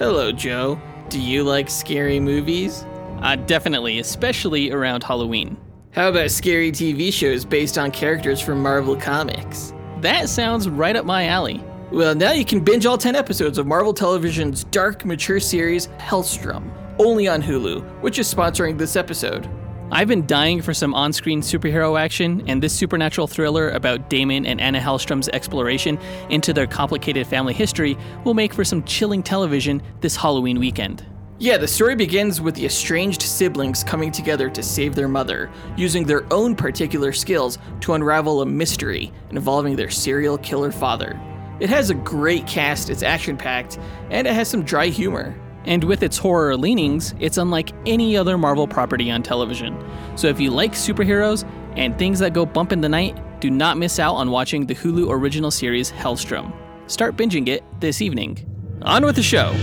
[0.00, 0.80] Hello, Joe.
[1.10, 2.86] Do you like scary movies?
[3.20, 5.58] Uh, definitely, especially around Halloween.
[5.90, 9.74] How about scary TV shows based on characters from Marvel Comics?
[10.00, 11.62] That sounds right up my alley.
[11.92, 16.72] Well, now you can binge all 10 episodes of Marvel Television's dark, mature series, Helstrom,
[16.98, 19.50] only on Hulu, which is sponsoring this episode.
[19.92, 24.46] I've been dying for some on screen superhero action, and this supernatural thriller about Damon
[24.46, 29.82] and Anna Helstrom's exploration into their complicated family history will make for some chilling television
[30.00, 31.04] this Halloween weekend.
[31.40, 36.04] Yeah, the story begins with the estranged siblings coming together to save their mother, using
[36.04, 41.20] their own particular skills to unravel a mystery involving their serial killer father.
[41.58, 43.76] It has a great cast, it's action packed,
[44.10, 45.34] and it has some dry humor.
[45.64, 49.76] And with its horror leanings, it's unlike any other Marvel property on television.
[50.16, 53.76] So if you like superheroes and things that go bump in the night, do not
[53.76, 56.52] miss out on watching the Hulu original series Helstrom.
[56.86, 58.38] Start binging it this evening.
[58.82, 59.54] On with the show!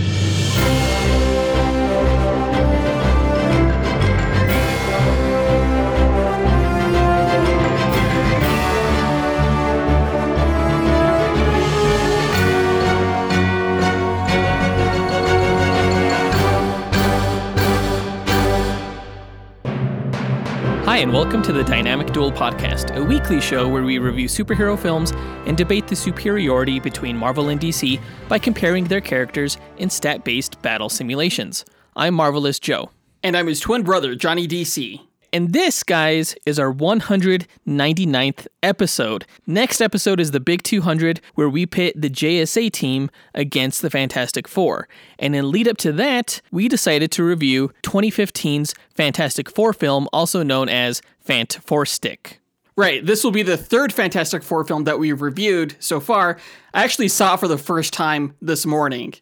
[20.98, 24.76] Hi, and welcome to the Dynamic Duel Podcast, a weekly show where we review superhero
[24.76, 25.12] films
[25.46, 30.60] and debate the superiority between Marvel and DC by comparing their characters in stat based
[30.60, 31.64] battle simulations.
[31.94, 32.90] I'm Marvelous Joe.
[33.22, 35.07] And I'm his twin brother, Johnny DC.
[35.32, 39.26] And this, guys, is our 199th episode.
[39.46, 44.48] Next episode is the Big 200, where we pit the JSA team against the Fantastic
[44.48, 44.88] Four.
[45.18, 50.42] And in lead up to that, we decided to review 2015's Fantastic Four film, also
[50.42, 52.40] known as Fant Four Stick.
[52.74, 56.38] Right, this will be the third Fantastic Four film that we've reviewed so far.
[56.72, 59.12] I actually saw it for the first time this morning.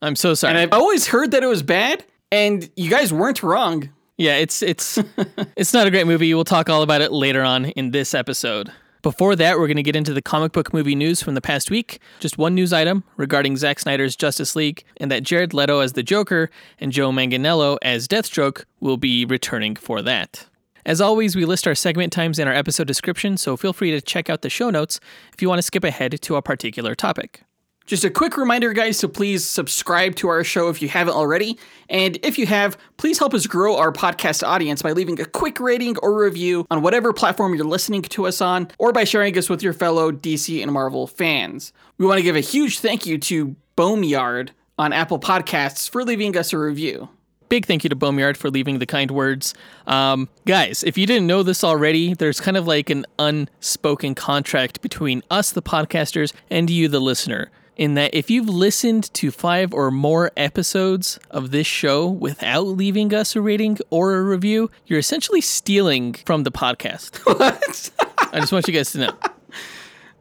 [0.00, 0.50] I'm so sorry.
[0.50, 3.90] And I've always heard that it was bad, and you guys weren't wrong.
[4.16, 4.98] Yeah, it's it's
[5.56, 6.32] it's not a great movie.
[6.32, 8.72] We'll talk all about it later on in this episode.
[9.02, 11.70] Before that, we're going to get into the comic book movie news from the past
[11.70, 12.00] week.
[12.18, 16.02] Just one news item regarding Zack Snyder's Justice League, and that Jared Leto as the
[16.02, 16.50] Joker
[16.80, 20.48] and Joe Manganiello as Deathstroke will be returning for that.
[20.84, 24.00] As always, we list our segment times in our episode description, so feel free to
[24.00, 24.98] check out the show notes
[25.32, 27.42] if you want to skip ahead to a particular topic.
[27.86, 31.56] Just a quick reminder, guys, to please subscribe to our show if you haven't already.
[31.88, 35.60] And if you have, please help us grow our podcast audience by leaving a quick
[35.60, 39.48] rating or review on whatever platform you're listening to us on, or by sharing us
[39.48, 41.72] with your fellow DC and Marvel fans.
[41.96, 46.36] We want to give a huge thank you to Boneyard on Apple Podcasts for leaving
[46.36, 47.08] us a review.
[47.48, 49.54] Big thank you to Boneyard for leaving the kind words.
[49.86, 54.80] Um, guys, if you didn't know this already, there's kind of like an unspoken contract
[54.80, 59.72] between us, the podcasters, and you, the listener in that if you've listened to five
[59.72, 64.98] or more episodes of this show without leaving us a rating or a review, you're
[64.98, 67.20] essentially stealing from the podcast.
[67.36, 67.90] What?
[68.32, 69.16] I just want you guys to know.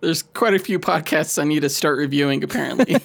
[0.02, 2.98] There's quite a few podcasts I need to start reviewing, apparently.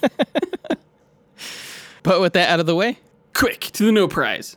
[2.02, 2.98] but with that out of the way,
[3.32, 4.56] quick to the no prize.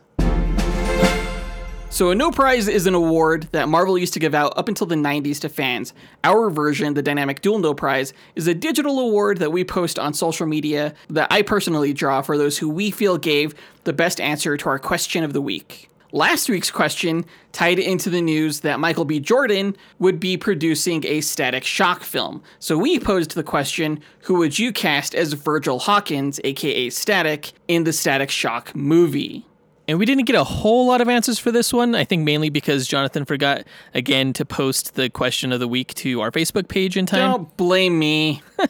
[1.94, 4.88] So, a No Prize is an award that Marvel used to give out up until
[4.88, 5.94] the 90s to fans.
[6.24, 10.12] Our version, the Dynamic Duel No Prize, is a digital award that we post on
[10.12, 13.54] social media that I personally draw for those who we feel gave
[13.84, 15.88] the best answer to our question of the week.
[16.10, 19.20] Last week's question tied into the news that Michael B.
[19.20, 22.42] Jordan would be producing a Static Shock film.
[22.58, 27.84] So we posed the question who would you cast as Virgil Hawkins, aka Static, in
[27.84, 29.46] the Static Shock movie?
[29.86, 31.94] And we didn't get a whole lot of answers for this one.
[31.94, 36.20] I think mainly because Jonathan forgot again to post the question of the week to
[36.22, 37.30] our Facebook page in time.
[37.30, 38.42] Don't blame me.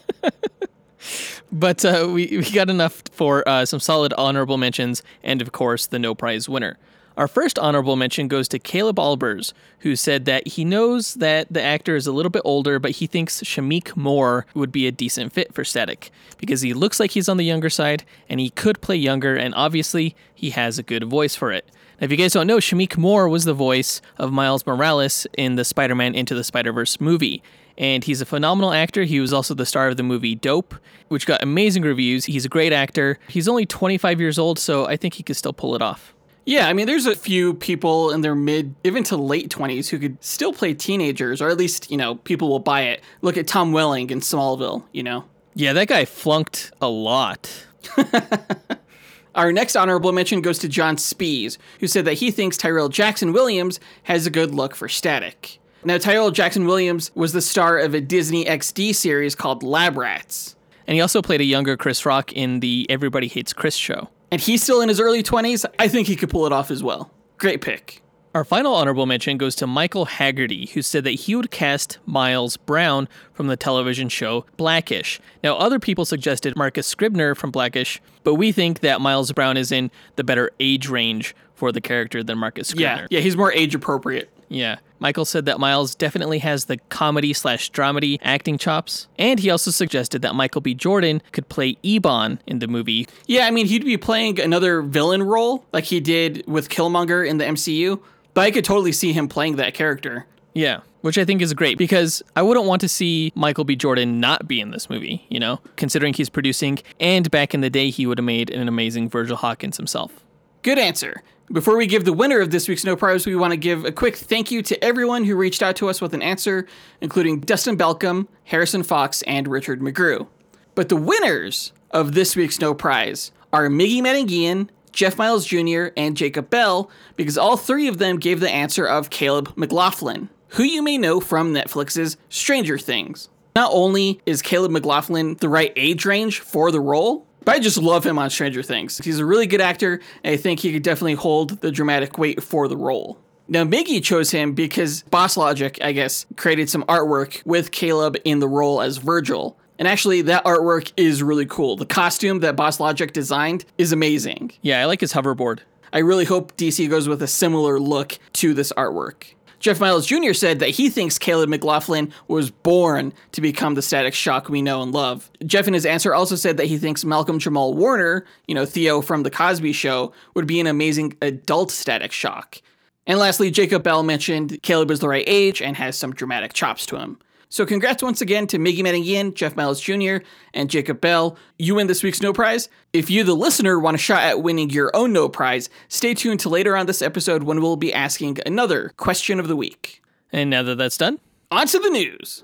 [1.54, 5.86] But uh, we, we got enough for uh, some solid honorable mentions and, of course,
[5.86, 6.78] the no prize winner.
[7.16, 11.62] Our first honorable mention goes to Caleb Albers, who said that he knows that the
[11.62, 15.32] actor is a little bit older, but he thinks Shameik Moore would be a decent
[15.32, 18.80] fit for Static because he looks like he's on the younger side and he could
[18.80, 21.70] play younger, and obviously he has a good voice for it.
[22.00, 25.54] Now, if you guys don't know, Shameik Moore was the voice of Miles Morales in
[25.54, 27.44] the Spider Man Into the Spider Verse movie.
[27.78, 29.04] And he's a phenomenal actor.
[29.04, 30.74] He was also the star of the movie Dope,
[31.08, 32.24] which got amazing reviews.
[32.24, 33.18] He's a great actor.
[33.28, 36.13] He's only 25 years old, so I think he could still pull it off.
[36.46, 39.98] Yeah, I mean, there's a few people in their mid, even to late 20s who
[39.98, 43.02] could still play teenagers, or at least, you know, people will buy it.
[43.22, 45.24] Look at Tom Welling in Smallville, you know?
[45.54, 47.66] Yeah, that guy flunked a lot.
[49.34, 53.32] Our next honorable mention goes to John Spees, who said that he thinks Tyrel Jackson
[53.32, 55.58] Williams has a good look for Static.
[55.82, 60.56] Now, Tyrel Jackson Williams was the star of a Disney XD series called Lab Rats.
[60.86, 64.08] And he also played a younger Chris Rock in the Everybody Hates Chris show.
[64.34, 65.64] And he's still in his early 20s.
[65.78, 67.08] I think he could pull it off as well.
[67.38, 68.02] Great pick.
[68.34, 72.56] Our final honorable mention goes to Michael Haggerty, who said that he would cast Miles
[72.56, 75.20] Brown from the television show Blackish.
[75.44, 79.70] Now, other people suggested Marcus Scribner from Blackish, but we think that Miles Brown is
[79.70, 83.02] in the better age range for the character than Marcus Scribner.
[83.02, 84.32] Yeah, yeah, he's more age appropriate.
[84.54, 84.76] Yeah.
[85.00, 89.70] Michael said that Miles definitely has the comedy slash dramedy acting chops, and he also
[89.70, 90.72] suggested that Michael B.
[90.72, 93.06] Jordan could play Ebon in the movie.
[93.26, 97.36] Yeah, I mean, he'd be playing another villain role like he did with Killmonger in
[97.38, 98.00] the MCU,
[98.32, 100.26] but I could totally see him playing that character.
[100.54, 103.76] Yeah, which I think is great because I wouldn't want to see Michael B.
[103.76, 107.68] Jordan not be in this movie, you know, considering he's producing, and back in the
[107.68, 110.24] day, he would have made an amazing Virgil Hawkins himself.
[110.62, 111.22] Good answer.
[111.52, 113.92] Before we give the winner of this week's No Prize, we want to give a
[113.92, 116.66] quick thank you to everyone who reached out to us with an answer,
[117.02, 120.26] including Dustin Belcom, Harrison Fox, and Richard McGrew.
[120.74, 126.16] But the winners of this week's No Prize are Miggy Metangian, Jeff Miles Jr., and
[126.16, 130.82] Jacob Bell, because all three of them gave the answer of Caleb McLaughlin, who you
[130.82, 133.28] may know from Netflix's Stranger Things.
[133.54, 137.78] Not only is Caleb McLaughlin the right age range for the role, but I just
[137.78, 138.98] love him on Stranger Things.
[138.98, 142.42] He's a really good actor, and I think he could definitely hold the dramatic weight
[142.42, 143.18] for the role.
[143.46, 148.38] Now, Miggy chose him because Boss Logic, I guess, created some artwork with Caleb in
[148.38, 149.58] the role as Virgil.
[149.78, 151.76] And actually, that artwork is really cool.
[151.76, 154.52] The costume that Boss Logic designed is amazing.
[154.62, 155.60] Yeah, I like his hoverboard.
[155.92, 159.34] I really hope DC goes with a similar look to this artwork.
[159.64, 160.34] Jeff Miles Jr.
[160.34, 164.82] said that he thinks Caleb McLaughlin was born to become the Static Shock we know
[164.82, 165.30] and love.
[165.46, 169.00] Jeff, in his answer, also said that he thinks Malcolm Jamal Warner, you know, Theo
[169.00, 172.60] from The Cosby Show, would be an amazing adult Static Shock.
[173.06, 176.84] And lastly, Jacob Bell mentioned Caleb is the right age and has some dramatic chops
[176.84, 177.18] to him.
[177.48, 181.36] So congrats once again to Miggy Metangian, Jeff Miles Jr., and Jacob Bell.
[181.58, 182.68] You win this week's No Prize.
[182.92, 186.40] If you, the listener, want a shot at winning your own No Prize, stay tuned
[186.40, 190.02] to later on this episode when we'll be asking another question of the week.
[190.32, 191.20] And now that that's done,
[191.50, 192.42] on to the news.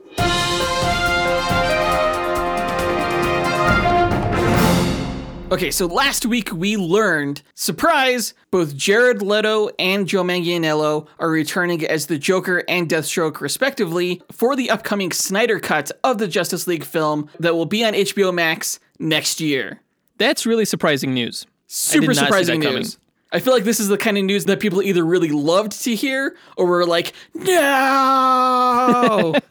[5.52, 11.84] Okay, so last week we learned, surprise, both Jared Leto and Joe Manganiello are returning
[11.84, 16.84] as the Joker and Deathstroke, respectively, for the upcoming Snyder Cut of the Justice League
[16.84, 19.80] film that will be on HBO Max next year.
[20.18, 21.46] that's really surprising news.
[21.66, 22.98] Super surprising news.
[23.32, 25.96] I feel like this is the kind of news that people either really loved to
[25.96, 29.34] hear or were like, no!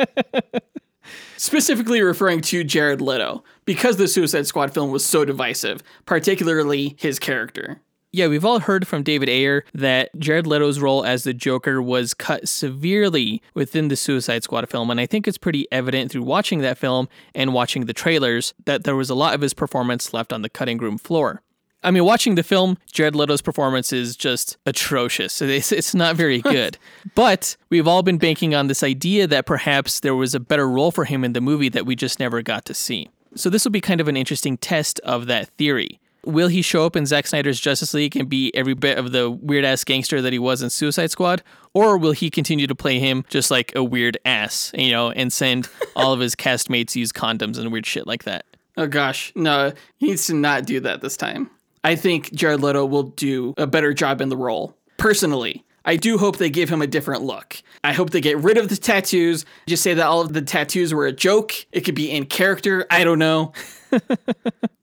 [1.37, 7.19] Specifically referring to Jared Leto, because the Suicide Squad film was so divisive, particularly his
[7.19, 7.79] character.
[8.11, 12.15] Yeah, we've all heard from David Ayer that Jared Leto's role as the Joker was
[12.15, 16.61] cut severely within the Suicide Squad film, and I think it's pretty evident through watching
[16.61, 20.33] that film and watching the trailers that there was a lot of his performance left
[20.33, 21.43] on the cutting room floor.
[21.83, 25.41] I mean, watching the film, Jared Leto's performance is just atrocious.
[25.43, 26.79] It's, it's not very good.
[27.13, 30.89] but we've all been banking on this idea that perhaps there was a better role
[30.89, 33.09] for him in the movie that we just never got to see.
[33.35, 35.99] So this will be kind of an interesting test of that theory.
[36.25, 39.31] Will he show up in Zack Snyder's Justice League and be every bit of the
[39.31, 41.41] weird ass gangster that he was in Suicide Squad?
[41.73, 45.31] Or will he continue to play him just like a weird ass, you know, and
[45.31, 48.45] send all of his castmates use condoms and weird shit like that?
[48.75, 51.49] Oh gosh, no, he needs to not do that this time.
[51.83, 54.75] I think Jared Leto will do a better job in the role.
[54.97, 57.61] Personally, I do hope they give him a different look.
[57.83, 60.93] I hope they get rid of the tattoos, just say that all of the tattoos
[60.93, 61.53] were a joke.
[61.71, 62.85] It could be in character.
[62.91, 63.53] I don't know.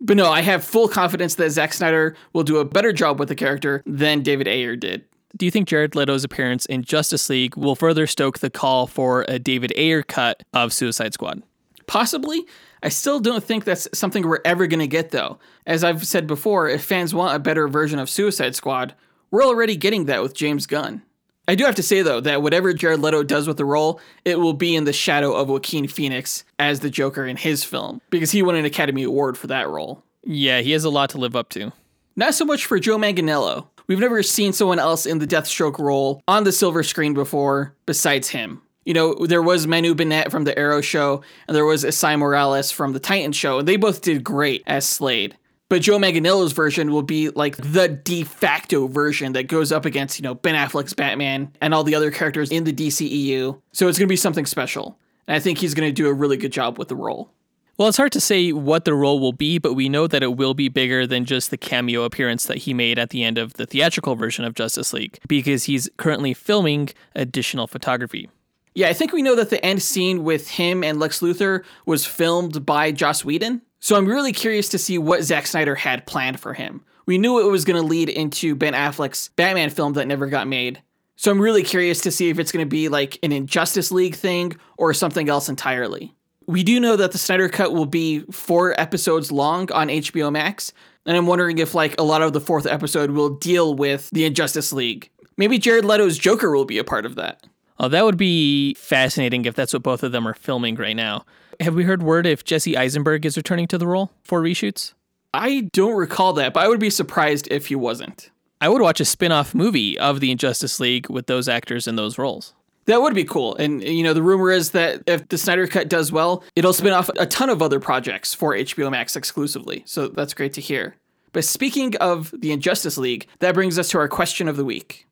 [0.01, 3.29] but no, I have full confidence that Zack Snyder will do a better job with
[3.29, 5.05] the character than David Ayer did.
[5.37, 9.27] Do you think Jared Leto's appearance in Justice League will further stoke the call for
[9.29, 11.43] a David Ayer cut of Suicide Squad?
[11.87, 12.47] Possibly.
[12.83, 15.39] I still don't think that's something we're ever going to get, though.
[15.67, 18.95] As I've said before, if fans want a better version of Suicide Squad,
[19.37, 21.03] we're already getting that with James Gunn.
[21.47, 24.41] I do have to say, though, that whatever Jared Leto does with the role, it
[24.41, 28.31] will be in the shadow of Joaquin Phoenix as the Joker in his film, because
[28.31, 30.03] he won an Academy Award for that role.
[30.25, 31.71] Yeah, he has a lot to live up to.
[32.17, 33.67] Not so much for Joe Manganiello.
[33.89, 38.31] We've never seen someone else in the Deathstroke role on the silver screen before besides
[38.31, 38.63] him.
[38.87, 42.71] You know, there was Manu Bennett from the Arrow show, and there was Esai Morales
[42.71, 45.37] from the Titan show, and they both did great as Slade.
[45.69, 50.19] But Joe Manganiello's version will be like the de facto version that goes up against,
[50.19, 53.61] you know, Ben Affleck's Batman and all the other characters in the DCEU.
[53.73, 54.99] So it's going to be something special.
[55.27, 57.33] And I think he's going to do a really good job with the role.
[57.79, 60.37] Well, it's hard to say what the role will be, but we know that it
[60.37, 63.55] will be bigger than just the cameo appearance that he made at the end of
[63.55, 68.31] the theatrical version of Justice League, because he's currently filming additional photography.
[68.75, 72.07] Yeah, I think we know that the end scene with him and Lex Luthor was
[72.07, 73.61] filmed by Joss Whedon.
[73.81, 76.83] So I'm really curious to see what Zack Snyder had planned for him.
[77.07, 80.49] We knew it was going to lead into Ben Affleck's Batman film that never got
[80.49, 80.83] made.
[81.15, 84.17] So I'm really curious to see if it's going to be like an Injustice League
[84.17, 86.15] thing or something else entirely.
[86.47, 90.73] We do know that the Snyder Cut will be four episodes long on HBO Max,
[91.05, 94.25] and I'm wondering if like a lot of the fourth episode will deal with the
[94.25, 95.11] Injustice League.
[95.37, 97.47] Maybe Jared Leto's Joker will be a part of that.
[97.79, 101.25] Oh, that would be fascinating if that's what both of them are filming right now.
[101.61, 104.93] Have we heard word if Jesse Eisenberg is returning to the role for reshoots?
[105.33, 108.31] I don't recall that, but I would be surprised if he wasn't.
[108.61, 111.97] I would watch a spin off movie of the Injustice League with those actors in
[111.97, 112.55] those roles.
[112.87, 113.57] That would be cool.
[113.57, 116.93] And, you know, the rumor is that if the Snyder Cut does well, it'll spin
[116.93, 119.83] off a ton of other projects for HBO Max exclusively.
[119.87, 120.97] So that's great to hear.
[121.33, 125.07] But speaking of the Injustice League, that brings us to our question of the week.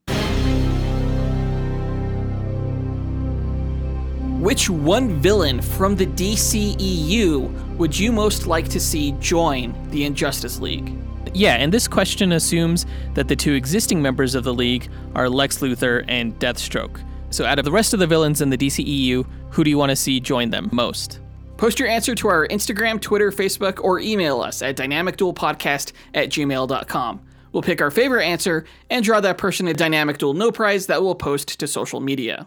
[4.44, 10.60] Which one villain from the DCEU would you most like to see join the Injustice
[10.60, 10.94] League?
[11.32, 12.84] Yeah, and this question assumes
[13.14, 17.02] that the two existing members of the League are Lex Luthor and Deathstroke.
[17.30, 19.88] So, out of the rest of the villains in the DCEU, who do you want
[19.88, 21.20] to see join them most?
[21.56, 27.20] Post your answer to our Instagram, Twitter, Facebook, or email us at dynamicduelpodcast at gmail.com.
[27.52, 31.02] We'll pick our favorite answer and draw that person a Dynamic Duel No Prize that
[31.02, 32.46] we'll post to social media.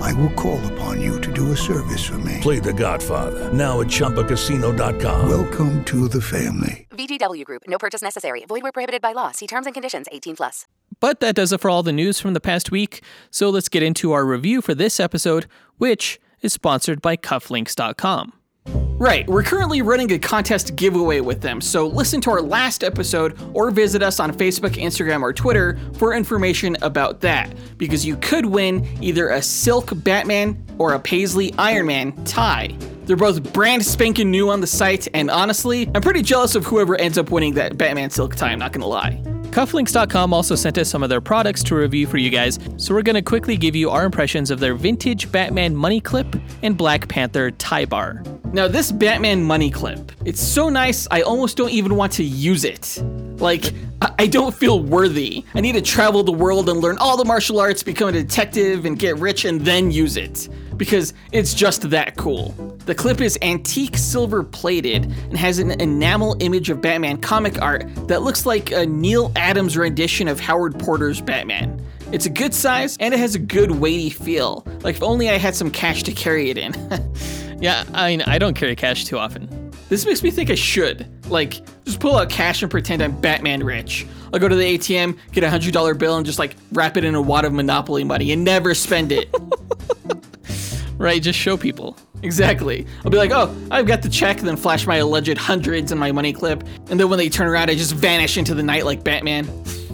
[0.00, 2.38] I will call upon you to do a service for me.
[2.40, 5.28] Play The Godfather now at ChumbaCasino.com.
[5.28, 6.86] Welcome to the family.
[6.90, 7.62] VGW Group.
[7.68, 8.44] No purchase necessary.
[8.46, 9.30] Void where prohibited by law.
[9.30, 10.06] See terms and conditions.
[10.10, 10.66] 18 plus.
[11.00, 13.02] But that does it for all the news from the past week.
[13.30, 15.46] So let's get into our review for this episode,
[15.78, 18.32] which is sponsored by Cufflinks.com.
[19.00, 23.34] Right, we're currently running a contest giveaway with them, so listen to our last episode
[23.54, 28.44] or visit us on Facebook, Instagram, or Twitter for information about that, because you could
[28.44, 32.76] win either a Silk Batman or a Paisley Iron Man tie.
[33.06, 36.94] They're both brand spanking new on the site, and honestly, I'm pretty jealous of whoever
[36.96, 39.18] ends up winning that Batman Silk tie, I'm not gonna lie.
[39.44, 43.00] Cufflinks.com also sent us some of their products to review for you guys, so we're
[43.00, 47.08] going to quickly give you our impressions of their vintage Batman money clip and Black
[47.08, 48.22] Panther tie bar.
[48.52, 52.64] Now, this Batman money clip, it's so nice, I almost don't even want to use
[52.64, 53.00] it.
[53.38, 53.72] Like,
[54.18, 55.44] I don't feel worthy.
[55.54, 58.86] I need to travel the world and learn all the martial arts, become a detective,
[58.86, 60.48] and get rich and then use it.
[60.76, 62.48] Because it's just that cool.
[62.86, 67.84] The clip is antique silver plated and has an enamel image of Batman comic art
[68.08, 71.80] that looks like a Neal Adams rendition of Howard Porter's Batman.
[72.12, 74.66] It's a good size and it has a good weighty feel.
[74.82, 76.74] Like if only I had some cash to carry it in.
[77.60, 79.70] Yeah, I mean, I don't carry cash too often.
[79.90, 81.06] This makes me think I should.
[81.28, 84.06] Like, just pull out cash and pretend I'm Batman rich.
[84.32, 87.04] I'll go to the ATM, get a hundred dollar bill, and just like wrap it
[87.04, 89.28] in a wad of Monopoly money and never spend it.
[90.96, 91.96] Right, just show people.
[92.22, 92.86] exactly.
[93.04, 96.12] I'll be like, oh, I've got the check, then flash my alleged hundreds in my
[96.12, 99.02] money clip, and then when they turn around, I just vanish into the night like
[99.02, 99.46] Batman.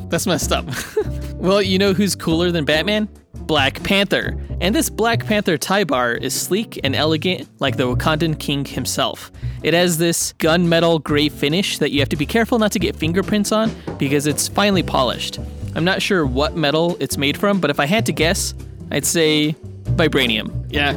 [0.08, 0.66] That's messed up.
[1.38, 3.08] Well, you know who's cooler than Batman?
[3.34, 4.36] Black Panther.
[4.60, 9.30] And this Black Panther tie bar is sleek and elegant like the Wakandan king himself.
[9.62, 12.96] It has this gunmetal gray finish that you have to be careful not to get
[12.96, 15.38] fingerprints on because it's finely polished.
[15.74, 18.54] I'm not sure what metal it's made from, but if I had to guess,
[18.90, 19.54] I'd say
[19.96, 20.66] vibranium.
[20.70, 20.96] Yeah,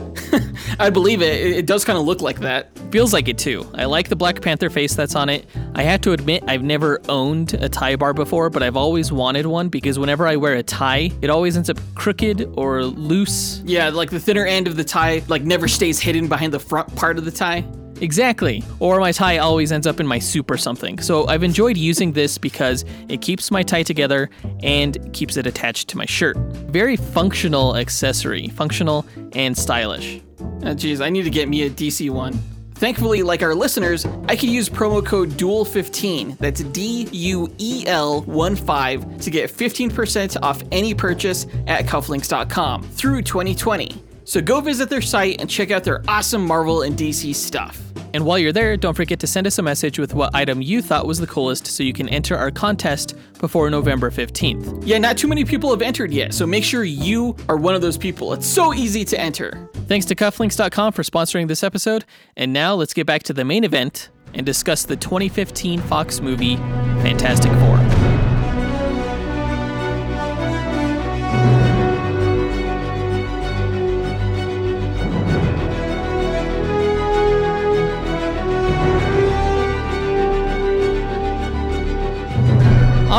[0.80, 1.58] I believe it.
[1.58, 2.70] It does kind of look like that.
[2.92, 3.70] Feels like it too.
[3.76, 5.46] I like the Black Panther face that's on it.
[5.76, 9.46] I have to admit, I've never owned a tie bar before, but I've always wanted
[9.46, 13.62] one because whenever I wear a tie, it always ends up crooked or loose.
[13.66, 16.96] Yeah, like the thinner end of the tie, like never stays hidden behind the front
[16.96, 17.64] part of the tie.
[18.02, 18.64] Exactly.
[18.80, 21.00] Or my tie always ends up in my soup or something.
[21.00, 24.30] So I've enjoyed using this because it keeps my tie together
[24.64, 26.38] and keeps it attached to my shirt.
[26.38, 30.22] Very functional accessory, functional and stylish.
[30.64, 32.40] Oh, I need to get me a DC one.
[32.76, 38.22] Thankfully, like our listeners, I can use promo code DUEL15, that's D U E L
[38.22, 44.02] 1 5, to get 15% off any purchase at cufflinks.com through 2020.
[44.24, 47.89] So go visit their site and check out their awesome Marvel and DC stuff.
[48.14, 50.82] And while you're there, don't forget to send us a message with what item you
[50.82, 54.84] thought was the coolest so you can enter our contest before November 15th.
[54.86, 57.82] Yeah, not too many people have entered yet, so make sure you are one of
[57.82, 58.34] those people.
[58.34, 59.70] It's so easy to enter.
[59.88, 62.06] Thanks to cufflinks.com for sponsoring this episode.
[62.36, 66.58] And now let's get back to the main event and discuss the 2015 Fox movie
[67.02, 68.09] Fantastic Four.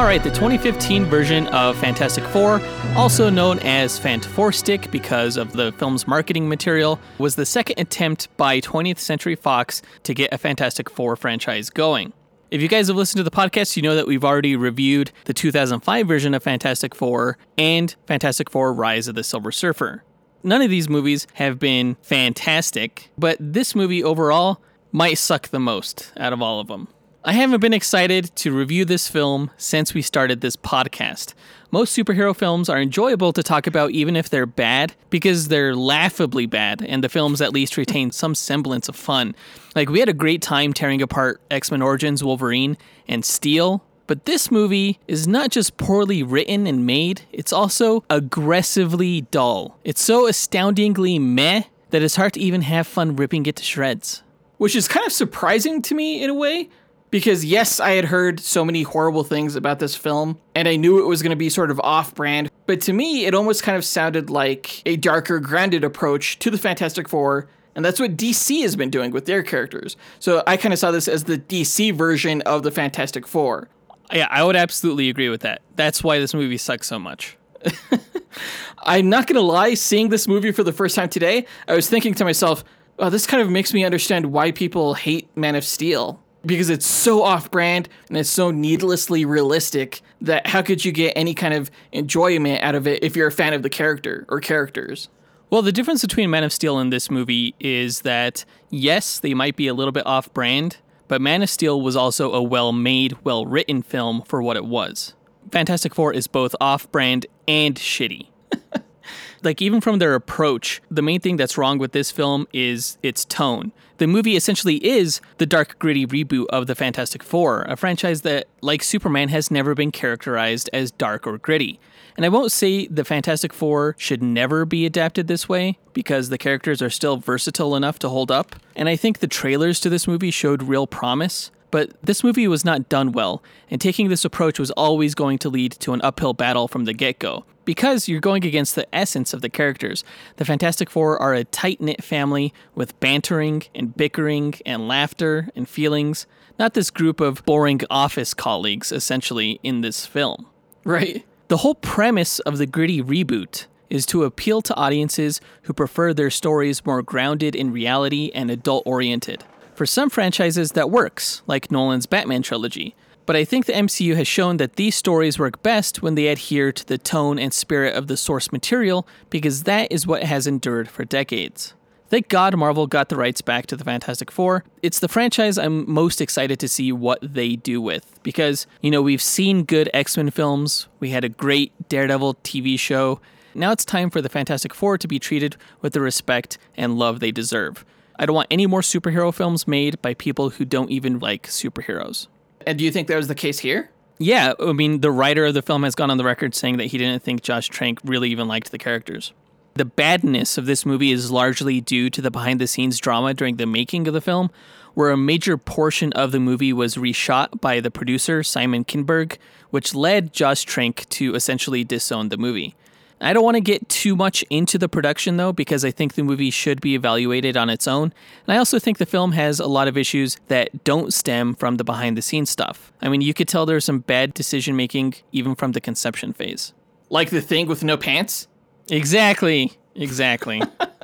[0.00, 2.62] All right, the 2015 version of Fantastic Four,
[2.96, 7.78] also known as Fant Four Stick because of the film's marketing material, was the second
[7.78, 12.14] attempt by 20th Century Fox to get a Fantastic Four franchise going.
[12.50, 15.34] If you guys have listened to the podcast, you know that we've already reviewed the
[15.34, 20.02] 2005 version of Fantastic Four and Fantastic Four Rise of the Silver Surfer.
[20.42, 24.62] None of these movies have been fantastic, but this movie overall
[24.92, 26.88] might suck the most out of all of them.
[27.22, 31.34] I haven't been excited to review this film since we started this podcast.
[31.70, 36.46] Most superhero films are enjoyable to talk about even if they're bad because they're laughably
[36.46, 39.34] bad and the films at least retain some semblance of fun.
[39.76, 44.50] Like we had a great time tearing apart X-Men Origins Wolverine and Steel, but this
[44.50, 49.78] movie is not just poorly written and made, it's also aggressively dull.
[49.84, 54.22] It's so astoundingly meh that it's hard to even have fun ripping it to shreds.
[54.56, 56.68] Which is kind of surprising to me in a way,
[57.10, 61.00] because yes, I had heard so many horrible things about this film, and I knew
[61.00, 63.76] it was going to be sort of off brand, but to me, it almost kind
[63.76, 67.48] of sounded like a darker, grounded approach to the Fantastic Four.
[67.74, 69.96] And that's what DC has been doing with their characters.
[70.18, 73.68] So I kind of saw this as the DC version of the Fantastic Four.
[74.12, 75.62] Yeah, I would absolutely agree with that.
[75.76, 77.36] That's why this movie sucks so much.
[78.82, 82.14] I'm not gonna lie, seeing this movie for the first time today, I was thinking
[82.14, 82.64] to myself,
[82.98, 86.20] oh, this kind of makes me understand why people hate Man of Steel.
[86.44, 91.12] Because it's so off brand and it's so needlessly realistic that how could you get
[91.14, 94.40] any kind of enjoyment out of it if you're a fan of the character or
[94.40, 95.08] characters?
[95.50, 99.56] Well, the difference between Man of Steel and this movie is that, yes, they might
[99.56, 100.76] be a little bit off brand,
[101.08, 104.64] but Man of Steel was also a well made, well written film for what it
[104.64, 105.14] was.
[105.50, 108.28] Fantastic Four is both off brand and shitty.
[109.42, 113.24] like, even from their approach, the main thing that's wrong with this film is its
[113.24, 113.72] tone.
[114.00, 118.48] The movie essentially is the dark, gritty reboot of the Fantastic Four, a franchise that,
[118.62, 121.78] like Superman, has never been characterized as dark or gritty.
[122.16, 126.38] And I won't say the Fantastic Four should never be adapted this way, because the
[126.38, 128.56] characters are still versatile enough to hold up.
[128.74, 131.50] And I think the trailers to this movie showed real promise.
[131.70, 135.50] But this movie was not done well, and taking this approach was always going to
[135.50, 137.44] lead to an uphill battle from the get go.
[137.70, 140.02] Because you're going against the essence of the characters.
[140.38, 145.68] The Fantastic Four are a tight knit family with bantering and bickering and laughter and
[145.68, 146.26] feelings,
[146.58, 150.46] not this group of boring office colleagues, essentially, in this film.
[150.84, 151.24] Right.
[151.46, 156.30] The whole premise of the gritty reboot is to appeal to audiences who prefer their
[156.30, 159.44] stories more grounded in reality and adult oriented.
[159.76, 162.96] For some franchises, that works, like Nolan's Batman trilogy.
[163.30, 166.72] But I think the MCU has shown that these stories work best when they adhere
[166.72, 170.88] to the tone and spirit of the source material, because that is what has endured
[170.88, 171.74] for decades.
[172.08, 174.64] Thank God Marvel got the rights back to the Fantastic Four.
[174.82, 179.00] It's the franchise I'm most excited to see what they do with because, you know,
[179.00, 183.20] we've seen good X Men films, we had a great Daredevil TV show.
[183.54, 187.20] Now it's time for the Fantastic Four to be treated with the respect and love
[187.20, 187.84] they deserve.
[188.18, 192.26] I don't want any more superhero films made by people who don't even like superheroes.
[192.66, 193.90] And do you think that was the case here?
[194.18, 196.86] Yeah, I mean, the writer of the film has gone on the record saying that
[196.86, 199.32] he didn't think Josh Trank really even liked the characters.
[199.74, 203.56] The badness of this movie is largely due to the behind the scenes drama during
[203.56, 204.50] the making of the film,
[204.92, 209.38] where a major portion of the movie was reshot by the producer, Simon Kinberg,
[209.70, 212.74] which led Josh Trank to essentially disown the movie.
[213.22, 216.22] I don't want to get too much into the production though, because I think the
[216.22, 218.12] movie should be evaluated on its own.
[218.46, 221.76] And I also think the film has a lot of issues that don't stem from
[221.76, 222.92] the behind the scenes stuff.
[223.02, 226.72] I mean, you could tell there's some bad decision making even from the conception phase.
[227.10, 228.48] Like the thing with no pants?
[228.90, 229.72] Exactly.
[229.94, 230.62] Exactly.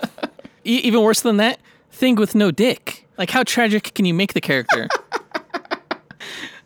[0.64, 3.06] e- even worse than that, thing with no dick.
[3.18, 4.88] Like, how tragic can you make the character?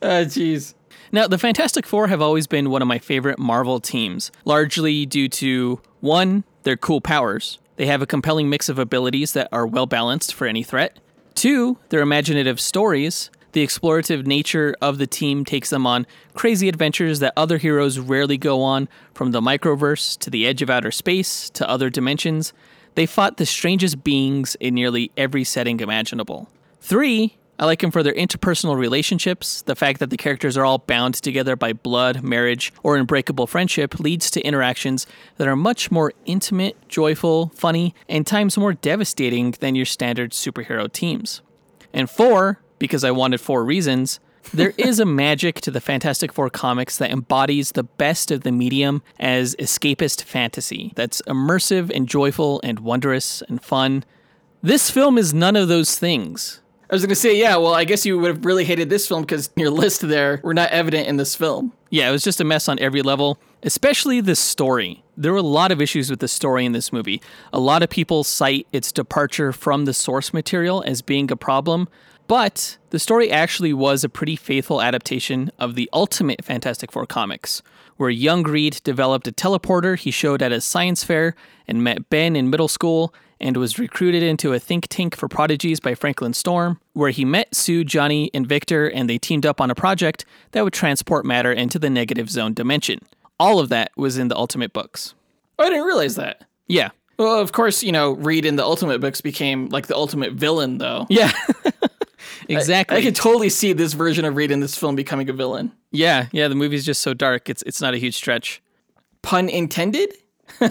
[0.02, 0.72] Ah, jeez.
[1.12, 5.28] Now, the Fantastic Four have always been one of my favorite Marvel teams, largely due
[5.28, 7.58] to one, their cool powers.
[7.76, 11.00] They have a compelling mix of abilities that are well balanced for any threat.
[11.34, 13.30] Two, their imaginative stories.
[13.52, 18.38] The explorative nature of the team takes them on crazy adventures that other heroes rarely
[18.38, 22.52] go on, from the microverse to the edge of outer space to other dimensions.
[22.94, 26.48] They fought the strangest beings in nearly every setting imaginable.
[26.80, 29.60] Three, I like them for their interpersonal relationships.
[29.60, 34.00] The fact that the characters are all bound together by blood, marriage, or unbreakable friendship
[34.00, 39.74] leads to interactions that are much more intimate, joyful, funny, and times more devastating than
[39.74, 41.42] your standard superhero teams.
[41.92, 44.20] And four, because I wanted four reasons,
[44.54, 48.52] there is a magic to the Fantastic Four comics that embodies the best of the
[48.52, 54.02] medium as escapist fantasy that's immersive and joyful and wondrous and fun.
[54.62, 56.62] This film is none of those things.
[56.90, 59.07] I was going to say, yeah, well, I guess you would have really hated this
[59.07, 61.72] film because your list there were not evident in this film.
[61.88, 65.05] Yeah, it was just a mess on every level, especially the story.
[65.16, 67.22] There were a lot of issues with the story in this movie.
[67.53, 71.88] A lot of people cite its departure from the source material as being a problem,
[72.26, 77.62] but the story actually was a pretty faithful adaptation of the Ultimate Fantastic Four comics,
[77.98, 81.37] where young Reed developed a teleporter he showed at a science fair
[81.68, 85.81] and met Ben in middle school and was recruited into a think tank for prodigies
[85.81, 89.70] by Franklin Storm, where he met Sue, Johnny, and Victor, and they teamed up on
[89.70, 93.00] a project that would transport matter into the negative zone dimension.
[93.38, 95.14] All of that was in the Ultimate books.
[95.59, 96.44] Oh, I didn't realize that.
[96.66, 96.90] Yeah.
[97.18, 100.79] Well, of course, you know, Reed in the Ultimate books became like the ultimate villain,
[100.79, 101.07] though.
[101.11, 101.33] Yeah.
[102.48, 102.96] exactly.
[102.96, 105.72] I, I could totally see this version of Reed in this film becoming a villain.
[105.90, 107.48] yeah, yeah, the movie's just so dark.
[107.50, 108.62] It's it's not a huge stretch.
[109.22, 110.14] Pun intended?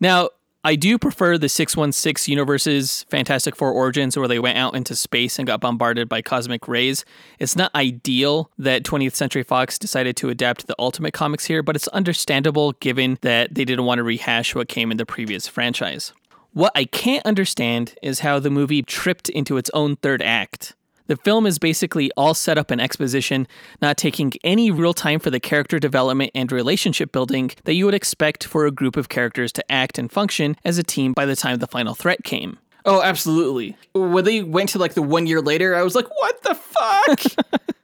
[0.00, 0.30] Now,
[0.62, 5.38] I do prefer the 616 universe's Fantastic Four Origins where they went out into space
[5.38, 7.06] and got bombarded by cosmic rays.
[7.38, 11.76] It's not ideal that 20th Century Fox decided to adapt the Ultimate comics here, but
[11.76, 16.12] it's understandable given that they didn't want to rehash what came in the previous franchise.
[16.52, 20.74] What I can't understand is how the movie tripped into its own third act.
[21.10, 23.48] The film is basically all set up in exposition,
[23.82, 27.94] not taking any real time for the character development and relationship building that you would
[27.94, 31.34] expect for a group of characters to act and function as a team by the
[31.34, 32.60] time the final threat came.
[32.84, 33.76] Oh, absolutely.
[33.92, 37.20] When they went to like the one year later, I was like, what the fuck?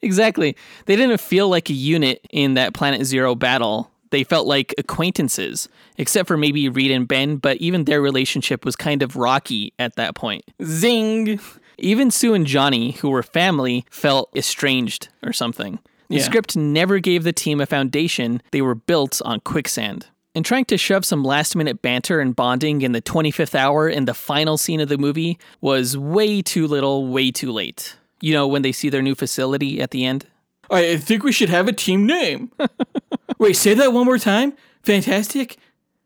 [0.00, 0.56] Exactly.
[0.86, 3.90] They didn't feel like a unit in that Planet Zero battle.
[4.10, 5.68] They felt like acquaintances,
[5.98, 9.96] except for maybe Reed and Ben, but even their relationship was kind of rocky at
[9.96, 10.44] that point.
[10.62, 11.40] Zing.
[11.78, 15.78] Even Sue and Johnny, who were family, felt estranged or something.
[16.08, 16.22] The Yeah.
[16.22, 20.06] script never gave the team a foundation, they were built on quicksand.
[20.34, 24.04] And trying to shove some last minute banter and bonding in the 25th hour in
[24.04, 27.96] the final scene of the movie was way too little, way too late.
[28.20, 30.26] You know, when they see their new facility at the end?
[30.70, 32.50] I think we should have a team name.
[33.38, 34.52] Wait, say that one more time.
[34.82, 35.56] Fantastic.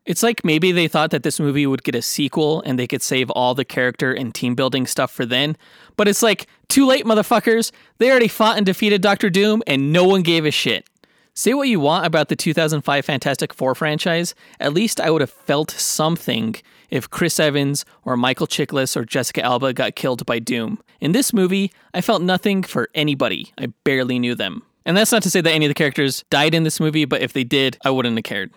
[0.05, 3.03] It's like maybe they thought that this movie would get a sequel and they could
[3.03, 5.55] save all the character and team building stuff for then.
[5.95, 7.71] But it's like, too late, motherfuckers.
[7.99, 10.87] They already fought and defeated Doctor Doom and no one gave a shit.
[11.33, 15.29] Say what you want about the 2005 Fantastic Four franchise, at least I would have
[15.29, 16.55] felt something
[16.89, 20.79] if Chris Evans or Michael Chiklis or Jessica Alba got killed by Doom.
[20.99, 23.53] In this movie, I felt nothing for anybody.
[23.57, 24.63] I barely knew them.
[24.85, 27.21] And that's not to say that any of the characters died in this movie, but
[27.21, 28.51] if they did, I wouldn't have cared.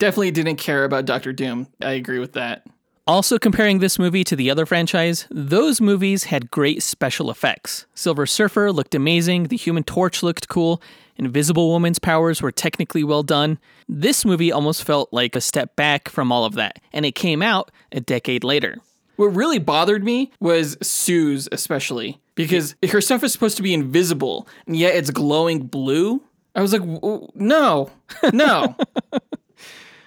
[0.00, 1.68] Definitely didn't care about Doctor Doom.
[1.82, 2.66] I agree with that.
[3.06, 7.84] Also, comparing this movie to the other franchise, those movies had great special effects.
[7.94, 10.80] Silver Surfer looked amazing, the Human Torch looked cool,
[11.16, 13.58] Invisible Woman's powers were technically well done.
[13.90, 17.42] This movie almost felt like a step back from all of that, and it came
[17.42, 18.78] out a decade later.
[19.16, 24.48] What really bothered me was Sue's, especially because her stuff is supposed to be invisible,
[24.66, 26.22] and yet it's glowing blue.
[26.54, 27.90] I was like, "W- no,
[28.32, 28.76] no.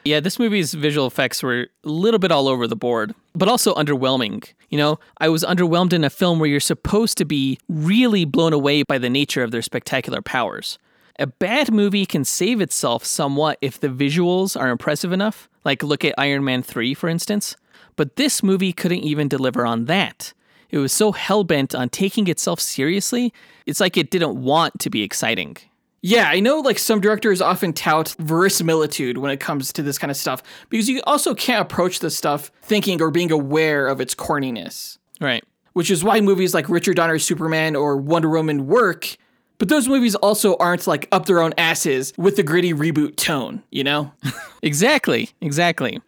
[0.05, 3.73] Yeah, this movie's visual effects were a little bit all over the board, but also
[3.75, 4.51] underwhelming.
[4.69, 8.51] You know, I was underwhelmed in a film where you're supposed to be really blown
[8.51, 10.77] away by the nature of their spectacular powers.
[11.19, 16.03] A bad movie can save itself somewhat if the visuals are impressive enough, like look
[16.03, 17.55] at Iron Man 3, for instance.
[17.95, 20.33] But this movie couldn't even deliver on that.
[20.69, 23.31] It was so hell bent on taking itself seriously,
[23.65, 25.57] it's like it didn't want to be exciting.
[26.05, 30.11] Yeah, I know like some directors often tout verisimilitude when it comes to this kind
[30.11, 34.13] of stuff because you also can't approach this stuff thinking or being aware of its
[34.13, 34.97] corniness.
[35.21, 35.45] Right.
[35.71, 39.15] Which is why movies like Richard Donner's Superman or Wonder Woman work,
[39.59, 43.63] but those movies also aren't like up their own asses with the gritty reboot tone,
[43.71, 44.11] you know?
[44.61, 46.01] exactly, exactly.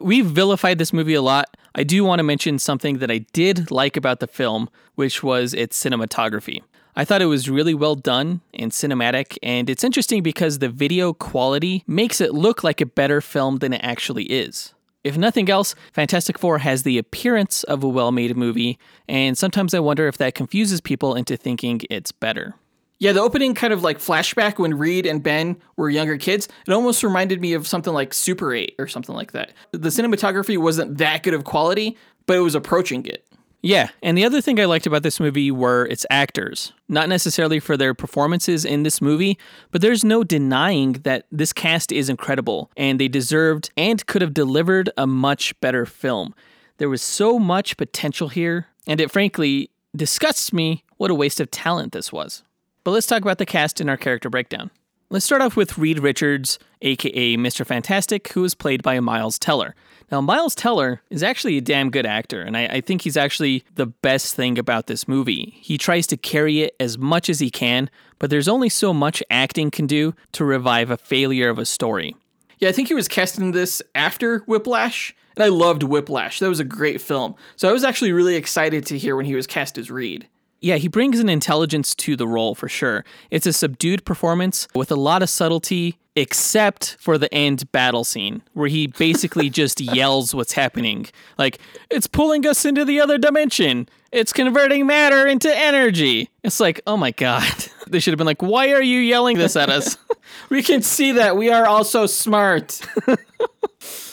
[0.00, 1.56] We've vilified this movie a lot.
[1.74, 5.54] I do want to mention something that I did like about the film, which was
[5.54, 6.62] its cinematography.
[7.00, 11.14] I thought it was really well done and cinematic, and it's interesting because the video
[11.14, 14.74] quality makes it look like a better film than it actually is.
[15.02, 19.72] If nothing else, Fantastic Four has the appearance of a well made movie, and sometimes
[19.72, 22.54] I wonder if that confuses people into thinking it's better.
[22.98, 26.72] Yeah, the opening kind of like flashback when Reed and Ben were younger kids, it
[26.74, 29.52] almost reminded me of something like Super 8 or something like that.
[29.72, 33.26] The cinematography wasn't that good of quality, but it was approaching it.
[33.62, 36.72] Yeah, and the other thing I liked about this movie were its actors.
[36.88, 39.38] Not necessarily for their performances in this movie,
[39.70, 44.32] but there's no denying that this cast is incredible, and they deserved and could have
[44.32, 46.34] delivered a much better film.
[46.78, 51.50] There was so much potential here, and it frankly disgusts me what a waste of
[51.50, 52.42] talent this was.
[52.82, 54.70] But let's talk about the cast in our character breakdown.
[55.12, 57.66] Let's start off with Reed Richards, aka Mr.
[57.66, 59.74] Fantastic, who is played by Miles Teller.
[60.12, 63.64] Now, Miles Teller is actually a damn good actor, and I, I, think he's actually
[63.74, 65.52] the best thing about this movie.
[65.56, 69.20] He tries to carry it as much as he can, but there's only so much
[69.30, 72.14] acting can do to revive a failure of a story.
[72.60, 76.38] Yeah, I think he was cast in this after Whiplash, and I loved Whiplash.
[76.38, 77.34] That was a great film.
[77.56, 80.28] So I was actually really excited to hear when he was cast as Reed.
[80.60, 83.04] Yeah, he brings an intelligence to the role for sure.
[83.30, 88.42] It's a subdued performance with a lot of subtlety, except for the end battle scene,
[88.52, 91.06] where he basically just yells what's happening.
[91.38, 91.58] Like,
[91.90, 93.88] it's pulling us into the other dimension.
[94.12, 96.28] It's converting matter into energy.
[96.42, 97.44] It's like, oh my God.
[97.90, 99.98] They should have been like, why are you yelling this at us?
[100.48, 101.36] we can see that.
[101.36, 102.80] We are all so smart.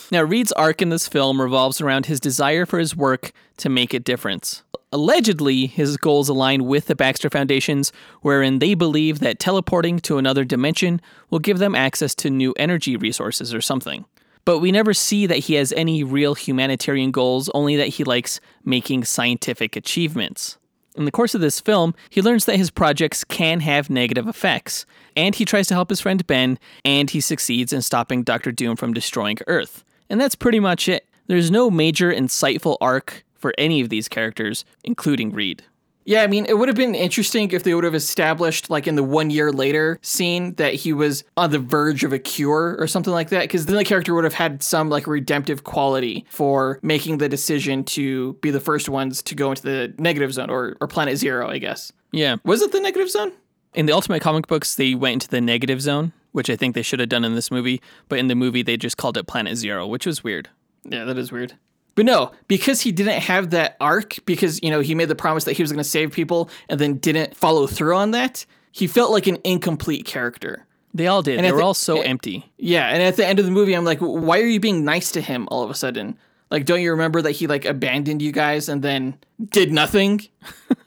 [0.09, 3.93] Now, Reed's arc in this film revolves around his desire for his work to make
[3.93, 4.63] a difference.
[4.93, 7.91] Allegedly, his goals align with the Baxter Foundation's,
[8.21, 12.95] wherein they believe that teleporting to another dimension will give them access to new energy
[12.95, 14.05] resources or something.
[14.45, 18.39] But we never see that he has any real humanitarian goals, only that he likes
[18.63, 20.57] making scientific achievements.
[20.95, 24.85] In the course of this film, he learns that his projects can have negative effects,
[25.17, 28.77] and he tries to help his friend Ben, and he succeeds in stopping Doctor Doom
[28.77, 29.83] from destroying Earth.
[30.09, 31.07] And that's pretty much it.
[31.27, 35.63] There's no major insightful arc for any of these characters, including Reed.
[36.05, 38.95] Yeah, I mean, it would have been interesting if they would have established, like in
[38.95, 42.87] the one year later scene, that he was on the verge of a cure or
[42.87, 46.79] something like that, because then the character would have had some like redemptive quality for
[46.81, 50.77] making the decision to be the first ones to go into the negative zone or,
[50.79, 51.91] or planet zero, I guess.
[52.13, 52.37] Yeah.
[52.45, 53.33] Was it the negative zone?
[53.73, 56.83] In the Ultimate comic books, they went into the negative zone, which I think they
[56.83, 59.57] should have done in this movie, but in the movie, they just called it Planet
[59.57, 60.49] Zero, which was weird.
[60.83, 61.55] Yeah, that is weird.
[61.95, 65.45] But no, because he didn't have that arc, because, you know, he made the promise
[65.45, 68.85] that he was going to save people and then didn't follow through on that, he
[68.85, 70.67] felt like an incomplete character.
[70.93, 71.37] They all did.
[71.37, 72.51] And they were all so empty.
[72.57, 75.11] Yeah, and at the end of the movie, I'm like, why are you being nice
[75.13, 76.19] to him all of a sudden?
[76.51, 79.17] Like, don't you remember that he like abandoned you guys and then
[79.49, 80.21] did nothing?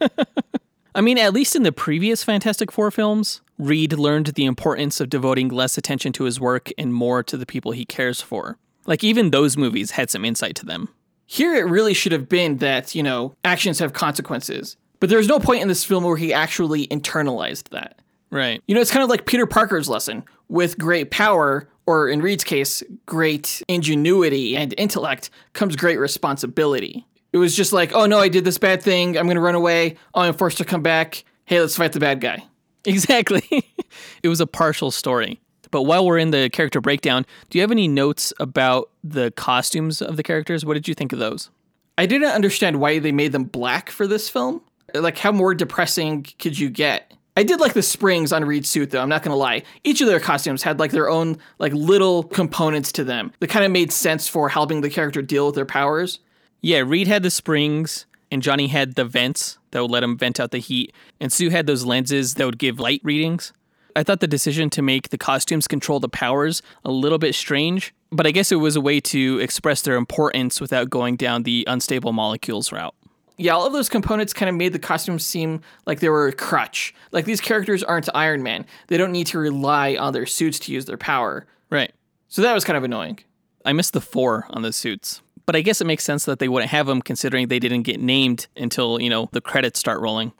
[0.94, 5.10] I mean, at least in the previous Fantastic Four films, Reed learned the importance of
[5.10, 8.58] devoting less attention to his work and more to the people he cares for.
[8.86, 10.88] Like, even those movies had some insight to them.
[11.26, 14.76] Here, it really should have been that, you know, actions have consequences.
[14.98, 18.00] But there's no point in this film where he actually internalized that.
[18.30, 18.62] Right.
[18.66, 22.44] You know, it's kind of like Peter Parker's lesson with great power, or in Reed's
[22.44, 27.06] case, great ingenuity and intellect, comes great responsibility.
[27.32, 29.16] It was just like, oh no, I did this bad thing.
[29.16, 29.96] I'm going to run away.
[30.14, 31.24] Oh, I'm forced to come back.
[31.44, 32.44] Hey, let's fight the bad guy.
[32.84, 33.44] Exactly.
[34.22, 35.40] it was a partial story.
[35.70, 40.02] But while we're in the character breakdown, do you have any notes about the costumes
[40.02, 40.64] of the characters?
[40.64, 41.50] What did you think of those?
[41.96, 44.62] I didn't understand why they made them black for this film.
[44.94, 47.12] Like, how more depressing could you get?
[47.36, 49.00] I did like the springs on Reed's suit, though.
[49.00, 49.62] I'm not gonna lie.
[49.84, 53.64] Each of their costumes had like their own like little components to them that kind
[53.64, 56.18] of made sense for helping the character deal with their powers.
[56.60, 60.40] Yeah, Reed had the springs, and Johnny had the vents that would let him vent
[60.40, 63.52] out the heat, and Sue had those lenses that would give light readings.
[63.96, 67.92] I thought the decision to make the costumes control the powers a little bit strange,
[68.12, 71.64] but I guess it was a way to express their importance without going down the
[71.66, 72.94] unstable molecules route.
[73.36, 76.32] Yeah, all of those components kind of made the costumes seem like they were a
[76.32, 76.94] crutch.
[77.10, 78.66] Like these characters aren't Iron Man.
[78.88, 81.46] They don't need to rely on their suits to use their power.
[81.70, 81.92] Right.
[82.28, 83.20] So that was kind of annoying.
[83.64, 85.22] I missed the four on the suits.
[85.46, 88.00] But I guess it makes sense that they wouldn't have them considering they didn't get
[88.00, 90.32] named until, you know, the credits start rolling.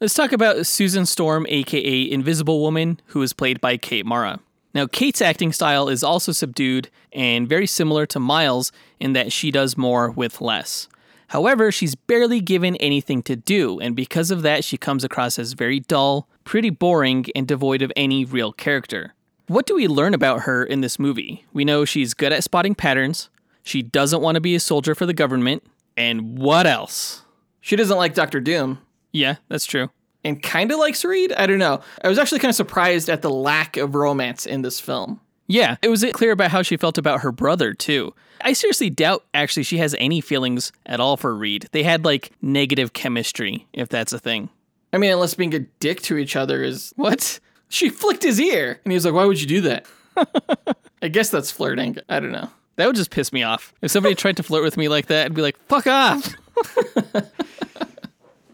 [0.00, 4.40] Let's talk about Susan Storm, aka Invisible Woman, who is played by Kate Mara.
[4.74, 9.50] Now, Kate's acting style is also subdued and very similar to Miles in that she
[9.50, 10.86] does more with less.
[11.28, 15.54] However, she's barely given anything to do, and because of that, she comes across as
[15.54, 19.14] very dull, pretty boring, and devoid of any real character.
[19.48, 21.46] What do we learn about her in this movie?
[21.52, 23.30] We know she's good at spotting patterns,
[23.66, 25.64] she doesn't want to be a soldier for the government,
[25.96, 27.22] and what else?
[27.60, 28.78] She doesn't like Doctor Doom.
[29.12, 29.90] Yeah, that's true.
[30.22, 31.32] And kind of likes Reed?
[31.32, 31.80] I don't know.
[32.02, 35.20] I was actually kind of surprised at the lack of romance in this film.
[35.48, 38.14] Yeah, it was clear about how she felt about her brother, too.
[38.40, 41.66] I seriously doubt actually she has any feelings at all for Reed.
[41.72, 44.48] They had like negative chemistry, if that's a thing.
[44.92, 46.92] I mean, unless being a dick to each other is.
[46.96, 47.40] What?
[47.68, 48.80] She flicked his ear.
[48.84, 49.86] And he was like, why would you do that?
[51.02, 51.98] I guess that's flirting.
[52.08, 52.48] I don't know.
[52.76, 53.74] That would just piss me off.
[53.82, 56.34] If somebody tried to flirt with me like that, I'd be like, fuck off.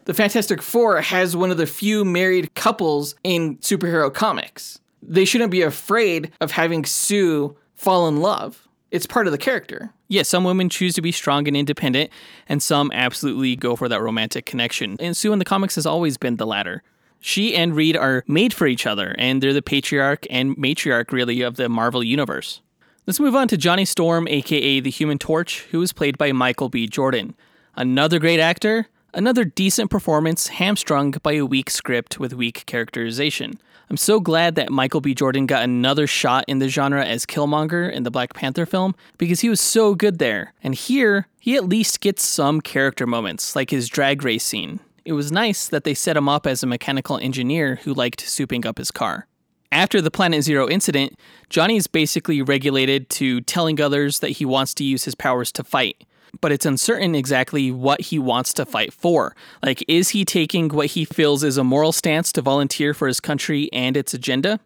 [0.05, 4.79] the Fantastic Four has one of the few married couples in superhero comics.
[5.01, 8.67] They shouldn't be afraid of having Sue fall in love.
[8.91, 9.91] It's part of the character.
[10.07, 12.11] Yeah, some women choose to be strong and independent,
[12.47, 14.95] and some absolutely go for that romantic connection.
[14.99, 16.83] And Sue in the comics has always been the latter.
[17.19, 21.41] She and Reed are made for each other, and they're the patriarch and matriarch, really,
[21.41, 22.61] of the Marvel Universe.
[23.05, 26.69] Let's move on to Johnny Storm, aka the Human Torch, who is played by Michael
[26.69, 26.87] B.
[26.87, 27.35] Jordan.
[27.75, 33.59] Another great actor, another decent performance, hamstrung by a weak script with weak characterization.
[33.89, 35.13] I'm so glad that Michael B.
[35.13, 39.41] Jordan got another shot in the genre as Killmonger in the Black Panther film because
[39.41, 40.53] he was so good there.
[40.63, 44.79] And here, he at least gets some character moments, like his drag race scene.
[45.03, 48.65] It was nice that they set him up as a mechanical engineer who liked souping
[48.65, 49.27] up his car.
[49.73, 51.17] After the Planet Zero incident,
[51.49, 55.63] Johnny is basically regulated to telling others that he wants to use his powers to
[55.63, 56.05] fight,
[56.41, 59.35] but it's uncertain exactly what he wants to fight for.
[59.63, 63.19] Like, is he taking what he feels is a moral stance to volunteer for his
[63.19, 64.59] country and its agenda?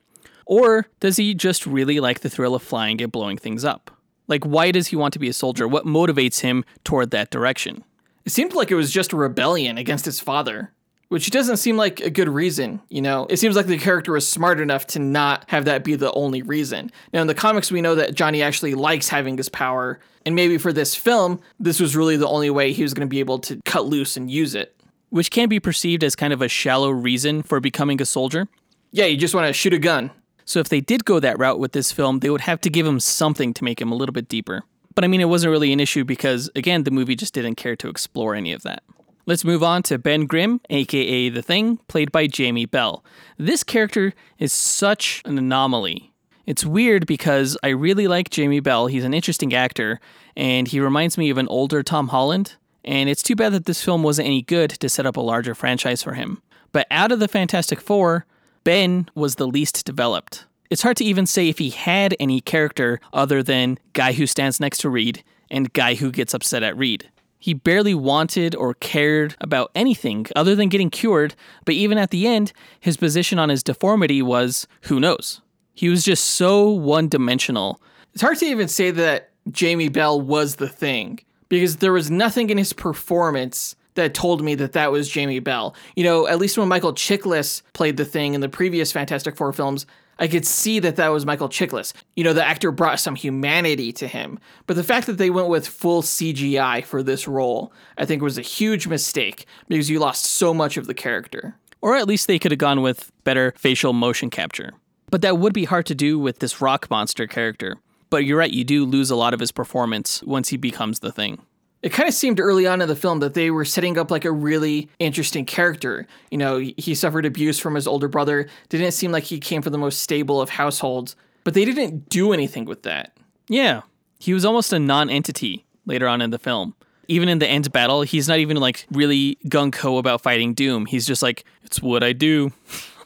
[0.45, 3.89] Or does he just really like the thrill of flying and blowing things up?
[4.27, 5.69] Like, why does he want to be a soldier?
[5.69, 7.85] What motivates him toward that direction?
[8.25, 10.73] It seemed like it was just a rebellion against his father
[11.09, 13.27] which doesn't seem like a good reason, you know?
[13.29, 16.41] It seems like the character was smart enough to not have that be the only
[16.41, 16.91] reason.
[17.13, 20.57] Now, in the comics, we know that Johnny actually likes having this power, and maybe
[20.57, 23.39] for this film, this was really the only way he was going to be able
[23.39, 24.75] to cut loose and use it.
[25.09, 28.47] Which can be perceived as kind of a shallow reason for becoming a soldier.
[28.91, 30.11] Yeah, you just want to shoot a gun.
[30.43, 32.85] So if they did go that route with this film, they would have to give
[32.85, 34.63] him something to make him a little bit deeper.
[34.95, 37.75] But I mean, it wasn't really an issue because, again, the movie just didn't care
[37.75, 38.81] to explore any of that.
[39.27, 43.03] Let's move on to Ben Grimm, aka The Thing, played by Jamie Bell.
[43.37, 46.13] This character is such an anomaly.
[46.45, 48.87] It's weird because I really like Jamie Bell.
[48.87, 49.99] He's an interesting actor,
[50.37, 52.55] and he reminds me of an older Tom Holland.
[52.85, 55.53] And it's too bad that this film wasn't any good to set up a larger
[55.53, 56.41] franchise for him.
[56.71, 58.25] But out of the Fantastic Four,
[58.63, 60.45] Ben was the least developed.
[60.69, 64.61] It's hard to even say if he had any character other than guy who stands
[64.61, 67.09] next to Reed and guy who gets upset at Reed.
[67.39, 72.27] He barely wanted or cared about anything other than getting cured, but even at the
[72.27, 75.41] end, his position on his deformity was who knows.
[75.73, 77.79] He was just so one dimensional.
[78.13, 81.19] It's hard to even say that Jamie Bell was the thing
[81.49, 85.75] because there was nothing in his performance that told me that that was Jamie Bell.
[85.95, 89.53] You know, at least when Michael Chiklis played the thing in the previous Fantastic Four
[89.53, 89.85] films,
[90.19, 91.93] I could see that that was Michael Chiklis.
[92.15, 94.39] You know, the actor brought some humanity to him.
[94.65, 98.37] But the fact that they went with full CGI for this role, I think was
[98.37, 101.55] a huge mistake because you lost so much of the character.
[101.81, 104.73] Or at least they could have gone with better facial motion capture.
[105.09, 107.77] But that would be hard to do with this rock monster character.
[108.09, 111.11] But you're right, you do lose a lot of his performance once he becomes the
[111.11, 111.41] thing
[111.87, 114.25] it kind of seemed early on in the film that they were setting up like
[114.25, 116.05] a really interesting character.
[116.29, 118.49] You know, he suffered abuse from his older brother.
[118.67, 122.33] Didn't seem like he came from the most stable of households, but they didn't do
[122.33, 123.15] anything with that.
[123.47, 123.83] Yeah.
[124.19, 126.75] He was almost a non entity later on in the film.
[127.07, 130.87] Even in the end battle, he's not even like really gung ho about fighting Doom.
[130.87, 132.51] He's just like, it's what I do.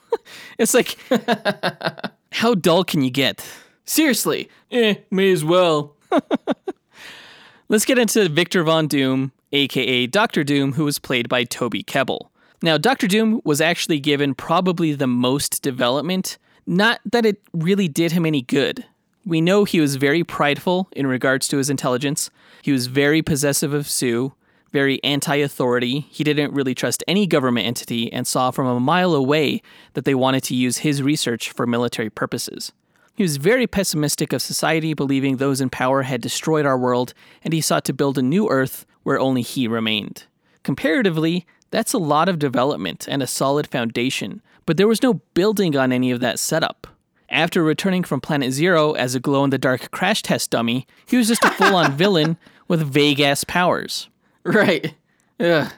[0.57, 0.97] it's like,
[2.31, 3.47] how dull can you get?
[3.85, 5.97] Seriously, eh, may as well.
[7.71, 12.27] Let's get into Victor Von Doom, aka Doctor Doom, who was played by Toby Kebbell.
[12.61, 16.37] Now, Doctor Doom was actually given probably the most development.
[16.67, 18.83] Not that it really did him any good.
[19.25, 22.29] We know he was very prideful in regards to his intelligence.
[22.61, 24.33] He was very possessive of Sue,
[24.73, 26.01] very anti authority.
[26.09, 29.61] He didn't really trust any government entity and saw from a mile away
[29.93, 32.73] that they wanted to use his research for military purposes.
[33.21, 37.13] He was very pessimistic of society, believing those in power had destroyed our world,
[37.43, 40.25] and he sought to build a new Earth where only he remained.
[40.63, 45.77] Comparatively, that's a lot of development and a solid foundation, but there was no building
[45.77, 46.87] on any of that setup.
[47.29, 51.15] After returning from Planet Zero as a glow in the dark crash test dummy, he
[51.15, 54.09] was just a full on villain with vague ass powers.
[54.43, 54.95] Right.
[55.39, 55.71] Ugh.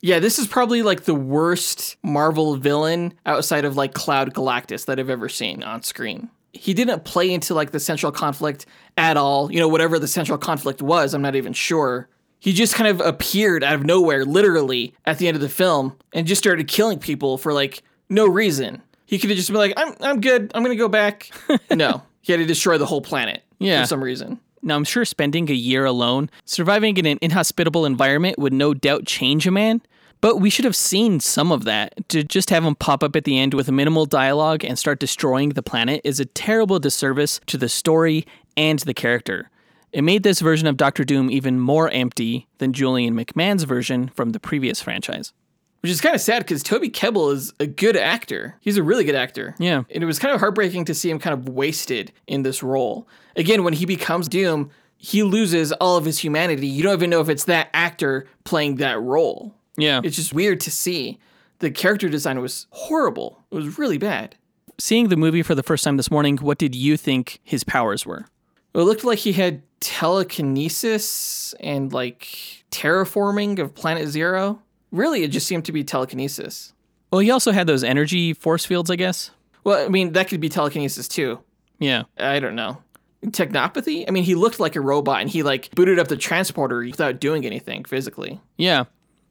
[0.00, 4.98] Yeah, this is probably like the worst Marvel villain outside of like Cloud Galactus that
[4.98, 6.30] I've ever seen on screen.
[6.58, 9.50] He didn't play into like the central conflict at all.
[9.52, 12.08] You know, whatever the central conflict was, I'm not even sure.
[12.40, 15.96] He just kind of appeared out of nowhere, literally, at the end of the film
[16.12, 18.82] and just started killing people for like no reason.
[19.06, 20.52] He could have just been like, I'm, I'm good.
[20.54, 21.30] I'm going to go back.
[21.70, 23.82] no, he had to destroy the whole planet Yeah.
[23.82, 24.38] for some reason.
[24.62, 29.04] Now, I'm sure spending a year alone, surviving in an inhospitable environment would no doubt
[29.06, 29.80] change a man,
[30.20, 32.08] but we should have seen some of that.
[32.10, 35.50] To just have him pop up at the end with minimal dialogue and start destroying
[35.50, 39.50] the planet is a terrible disservice to the story and the character.
[39.92, 44.30] It made this version of Doctor Doom even more empty than Julian McMahon's version from
[44.30, 45.32] the previous franchise.
[45.80, 48.56] Which is kind of sad because Toby Kebbell is a good actor.
[48.60, 49.54] He's a really good actor.
[49.58, 49.84] Yeah.
[49.90, 53.06] And it was kind of heartbreaking to see him kind of wasted in this role.
[53.36, 56.66] Again, when he becomes Doom, he loses all of his humanity.
[56.66, 59.54] You don't even know if it's that actor playing that role.
[59.78, 60.00] Yeah.
[60.04, 61.18] It's just weird to see.
[61.60, 63.42] The character design was horrible.
[63.50, 64.36] It was really bad.
[64.78, 68.04] Seeing the movie for the first time this morning, what did you think his powers
[68.04, 68.26] were?
[68.74, 74.60] It looked like he had telekinesis and like terraforming of Planet Zero.
[74.92, 76.72] Really, it just seemed to be telekinesis.
[77.10, 79.30] Well, he also had those energy force fields, I guess.
[79.64, 81.40] Well, I mean, that could be telekinesis too.
[81.78, 82.04] Yeah.
[82.18, 82.82] I don't know.
[83.24, 84.04] Technopathy?
[84.06, 87.18] I mean, he looked like a robot and he like booted up the transporter without
[87.18, 88.40] doing anything physically.
[88.56, 88.84] Yeah.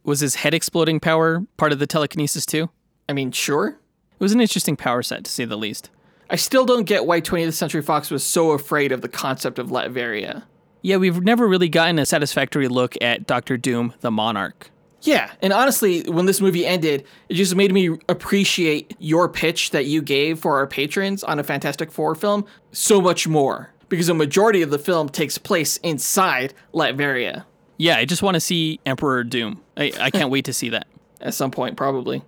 [0.08, 2.70] Was his head exploding power part of the telekinesis too?
[3.10, 3.68] I mean, sure.
[3.68, 5.90] It was an interesting power set, to say the least.
[6.30, 9.68] I still don't get why 20th Century Fox was so afraid of the concept of
[9.68, 10.44] Latveria.
[10.82, 14.72] Yeah, we've never really gotten a satisfactory look at Doctor Doom, the Monarch.
[15.02, 19.88] Yeah, and honestly, when this movie ended, it just made me appreciate your pitch that
[19.88, 23.74] you gave for our patrons on a Fantastic Four film so much more.
[23.90, 27.44] Because a majority of the film takes place inside Latveria
[27.78, 29.62] Yeah, I just want to see Emperor Doom.
[29.76, 30.88] I, I can't wait to see that.
[31.22, 32.24] at some point, probably.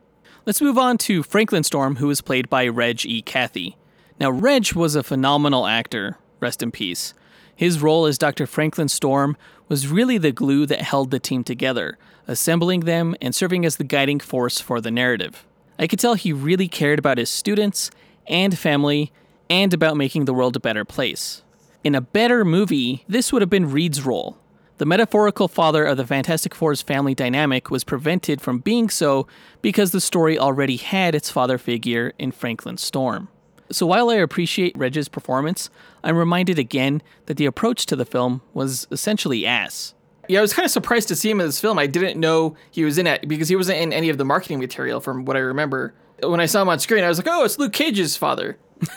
[0.46, 3.22] Let's move on to Franklin Storm, who was played by Reg E.
[3.22, 3.76] Cathey.
[4.20, 7.14] Now, Reg was a phenomenal actor, rest in peace.
[7.56, 8.48] His role as Dr.
[8.48, 9.36] Franklin Storm
[9.68, 11.98] was really the glue that held the team together,
[12.28, 15.46] assembling them and serving as the guiding force for the narrative.
[15.78, 17.92] I could tell he really cared about his students
[18.28, 19.12] and family
[19.50, 21.44] and about making the world a better place.
[21.84, 24.38] In a better movie, this would have been Reed's role.
[24.80, 29.28] The metaphorical father of the Fantastic Four's family dynamic was prevented from being so
[29.62, 33.28] because the story already had its father figure in Franklin Storm.
[33.74, 35.70] So while I appreciate Reg's performance,
[36.02, 39.96] I'm reminded again that the approach to the film was essentially ass.
[40.30, 41.78] Yeah, I was kind of surprised to see him in this film.
[41.78, 44.60] I didn't know he was in it because he wasn't in any of the marketing
[44.60, 45.94] material from what I remember.
[46.24, 48.58] When I saw him on screen, I was like, oh, it's Luke Cage's father.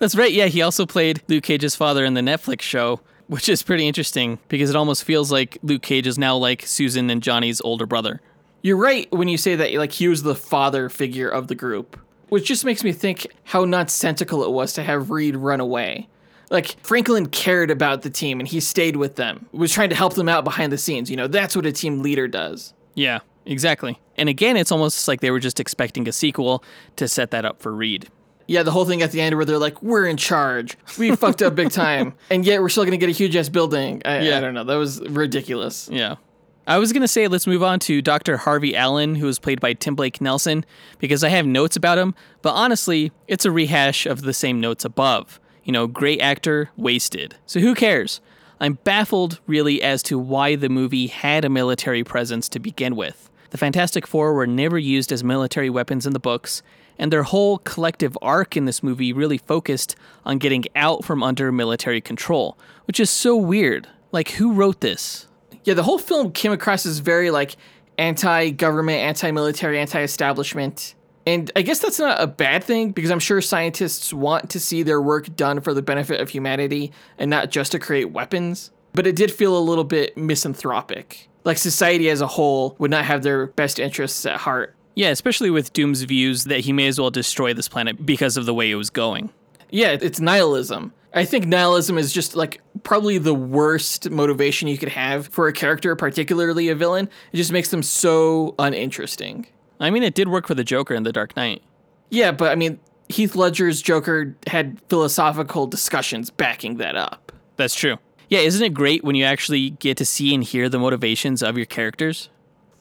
[0.00, 3.62] That's right, yeah, he also played Luke Cage's father in the Netflix show, which is
[3.62, 7.60] pretty interesting because it almost feels like Luke Cage is now like Susan and Johnny's
[7.60, 8.20] older brother.
[8.62, 11.98] You're right when you say that like he was the father figure of the group,
[12.28, 16.08] which just makes me think how nonsensical it was to have Reed run away.
[16.50, 19.46] Like Franklin cared about the team and he stayed with them.
[19.52, 21.26] Was trying to help them out behind the scenes, you know.
[21.26, 22.74] That's what a team leader does.
[22.94, 23.98] Yeah, exactly.
[24.16, 26.62] And again, it's almost like they were just expecting a sequel
[26.96, 28.08] to set that up for Reed.
[28.52, 30.76] Yeah, the whole thing at the end where they're like, "We're in charge.
[30.98, 33.48] We fucked up big time." And yet we're still going to get a huge ass
[33.48, 34.02] building.
[34.04, 34.38] I, Yeah.
[34.38, 34.64] I don't know.
[34.64, 35.88] That was ridiculous.
[35.90, 36.16] Yeah.
[36.64, 38.36] I was going to say, let's move on to Dr.
[38.36, 40.64] Harvey Allen, who was played by Tim Blake Nelson,
[41.00, 44.84] because I have notes about him, but honestly, it's a rehash of the same notes
[44.84, 45.40] above.
[45.64, 47.34] You know, great actor, wasted.
[47.46, 48.20] So who cares?
[48.60, 53.28] I'm baffled, really, as to why the movie had a military presence to begin with.
[53.50, 56.62] The Fantastic Four were never used as military weapons in the books,
[56.98, 61.50] and their whole collective arc in this movie really focused on getting out from under
[61.52, 63.88] military control, which is so weird.
[64.12, 65.26] Like, who wrote this?
[65.64, 67.56] Yeah, the whole film came across as very like
[67.98, 70.94] anti-government, anti-military, anti-establishment.
[71.26, 74.82] And I guess that's not a bad thing because I'm sure scientists want to see
[74.82, 78.72] their work done for the benefit of humanity and not just to create weapons.
[78.92, 81.28] But it did feel a little bit misanthropic.
[81.44, 84.74] Like society as a whole would not have their best interests at heart.
[84.94, 88.46] Yeah, especially with Doom's views that he may as well destroy this planet because of
[88.46, 89.30] the way it was going.
[89.70, 90.92] Yeah, it's nihilism.
[91.14, 95.52] I think nihilism is just like probably the worst motivation you could have for a
[95.52, 97.08] character, particularly a villain.
[97.32, 99.46] It just makes them so uninteresting.
[99.80, 101.62] I mean, it did work for the Joker in The Dark Knight.
[102.10, 102.78] Yeah, but I mean,
[103.08, 107.32] Heath Ledger's Joker had philosophical discussions backing that up.
[107.56, 107.98] That's true.
[108.28, 111.56] Yeah, isn't it great when you actually get to see and hear the motivations of
[111.56, 112.30] your characters?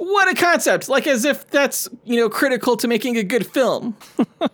[0.01, 0.89] What a concept!
[0.89, 3.95] Like as if that's, you know, critical to making a good film.
[4.17, 4.47] All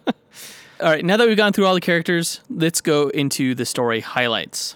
[0.82, 4.76] right, now that we've gone through all the characters, let's go into the story highlights.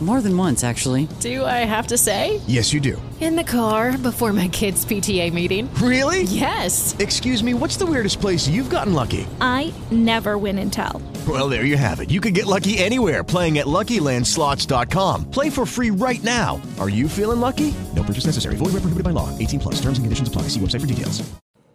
[0.00, 1.08] More than once, actually.
[1.20, 2.42] Do I have to say?
[2.46, 3.00] Yes, you do.
[3.18, 5.72] In the car before my kids' PTA meeting.
[5.76, 6.24] Really?
[6.24, 6.94] Yes.
[6.98, 9.26] Excuse me, what's the weirdest place you've gotten lucky?
[9.40, 11.00] I never win and tell.
[11.26, 12.10] Well, there you have it.
[12.10, 15.30] You can get lucky anywhere playing at LuckyLandSlots.com.
[15.30, 16.60] Play for free right now.
[16.78, 17.72] Are you feeling lucky?
[17.94, 18.56] No purchase necessary.
[18.56, 19.36] Void where prohibited by law.
[19.38, 19.76] 18 plus.
[19.76, 20.42] Terms and conditions apply.
[20.42, 21.26] See website for details.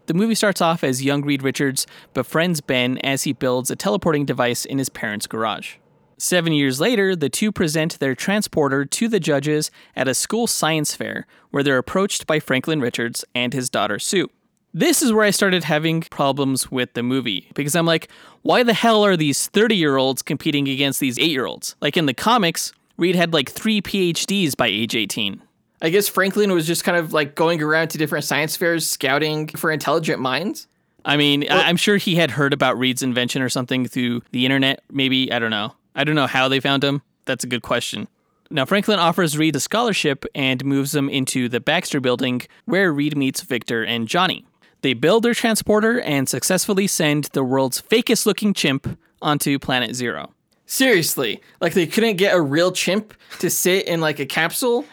[0.07, 4.25] The movie starts off as young Reed Richards befriends Ben as he builds a teleporting
[4.25, 5.75] device in his parents' garage.
[6.23, 10.93] Seven years later, the two present their transporter to the judges at a school science
[10.93, 14.29] fair where they're approached by Franklin Richards and his daughter Sue.
[14.71, 18.07] This is where I started having problems with the movie because I'm like,
[18.43, 21.75] why the hell are these 30 year olds competing against these 8 year olds?
[21.81, 25.41] Like in the comics, Reed had like three PhDs by age 18.
[25.81, 29.47] I guess Franklin was just kind of like going around to different science fairs scouting
[29.47, 30.67] for intelligent minds.
[31.03, 34.45] I mean, well, I'm sure he had heard about Reed's invention or something through the
[34.45, 35.31] internet, maybe.
[35.31, 35.73] I don't know.
[35.95, 37.01] I don't know how they found him.
[37.25, 38.07] That's a good question.
[38.49, 43.15] Now, Franklin offers Reed a scholarship and moves him into the Baxter building where Reed
[43.15, 44.45] meets Victor and Johnny.
[44.81, 50.33] They build their transporter and successfully send the world's fakest looking chimp onto Planet Zero.
[50.65, 54.85] Seriously, like they couldn't get a real chimp to sit in like a capsule?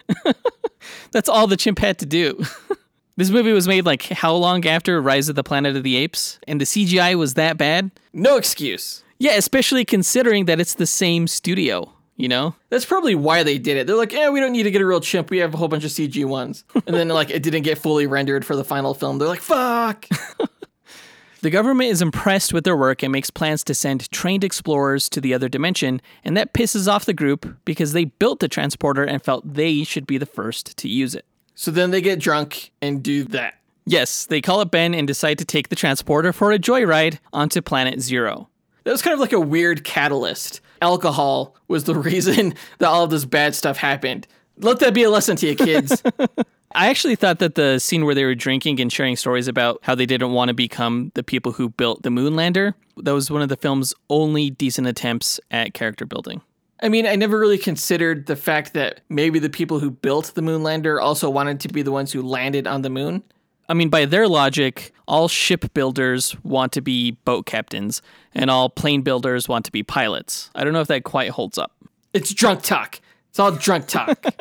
[1.13, 2.45] That's all the chimp had to do.
[3.17, 6.39] this movie was made like how long after Rise of the Planet of the Apes?
[6.47, 7.91] And the CGI was that bad?
[8.13, 9.03] No excuse.
[9.19, 12.55] Yeah, especially considering that it's the same studio, you know?
[12.71, 13.87] That's probably why they did it.
[13.87, 15.31] They're like, yeah, we don't need to get a real chimp.
[15.31, 16.65] We have a whole bunch of CG ones.
[16.75, 19.19] and then like it didn't get fully rendered for the final film.
[19.19, 20.07] They're like, fuck.
[21.41, 25.21] The government is impressed with their work and makes plans to send trained explorers to
[25.21, 29.23] the other dimension, and that pisses off the group because they built the transporter and
[29.23, 31.25] felt they should be the first to use it.
[31.55, 33.55] So then they get drunk and do that.
[33.87, 37.63] Yes, they call up Ben and decide to take the transporter for a joyride onto
[37.63, 38.49] Planet Zero.
[38.85, 40.61] That was kind of like a weird catalyst.
[40.81, 44.27] Alcohol was the reason that all of this bad stuff happened.
[44.59, 46.03] Let that be a lesson to you, kids.
[46.75, 49.95] I actually thought that the scene where they were drinking and sharing stories about how
[49.95, 53.49] they didn't want to become the people who built the Moonlander, that was one of
[53.49, 56.43] the film's only decent attempts at character building.
[56.83, 60.43] I mean, I never really considered the fact that maybe the people who built the
[60.43, 63.23] Moonlander also wanted to be the ones who landed on the moon.
[63.69, 68.01] I mean, by their logic, all shipbuilders want to be boat captains,
[68.35, 70.51] and all plane builders want to be pilots.
[70.55, 71.73] I don't know if that quite holds up.
[72.15, 73.01] It's drunk talk.
[73.29, 74.25] It's all drunk talk.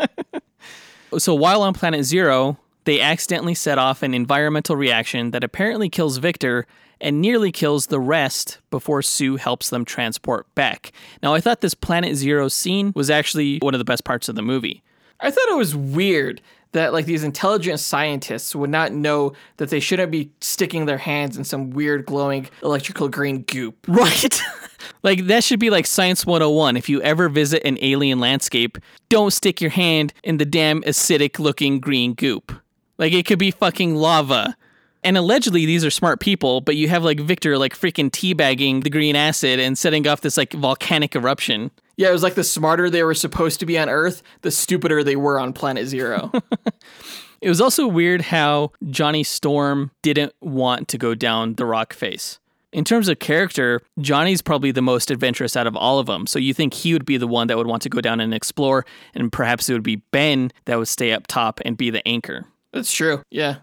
[1.18, 6.18] So while on Planet Zero, they accidentally set off an environmental reaction that apparently kills
[6.18, 6.68] Victor
[7.00, 10.92] and nearly kills the rest before Sue helps them transport back.
[11.24, 14.36] Now, I thought this Planet Zero scene was actually one of the best parts of
[14.36, 14.84] the movie.
[15.20, 16.42] I thought it was weird
[16.72, 21.38] that like these intelligent scientists would not know that they shouldn't be sticking their hands
[21.38, 23.76] in some weird glowing electrical green goop.
[23.98, 24.42] Right.
[25.04, 26.78] like that should be like science 101.
[26.78, 28.78] If you ever visit an alien landscape,
[29.10, 32.52] don't stick your hand in the damn acidic looking green goop.
[32.98, 34.56] Like it could be fucking lava.
[35.04, 38.90] And allegedly these are smart people, but you have like Victor like freaking teabagging the
[38.90, 41.72] green acid and setting off this like volcanic eruption.
[41.98, 45.04] Yeah, it was like the smarter they were supposed to be on Earth, the stupider
[45.04, 46.32] they were on Planet Zero.
[47.42, 52.40] it was also weird how Johnny Storm didn't want to go down the rock face.
[52.72, 56.28] In terms of character, Johnny's probably the most adventurous out of all of them.
[56.28, 58.34] So you think he would be the one that would want to go down and
[58.34, 58.86] explore,
[59.16, 62.46] and perhaps it would be Ben that would stay up top and be the anchor.
[62.74, 63.24] That's true.
[63.32, 63.58] Yeah.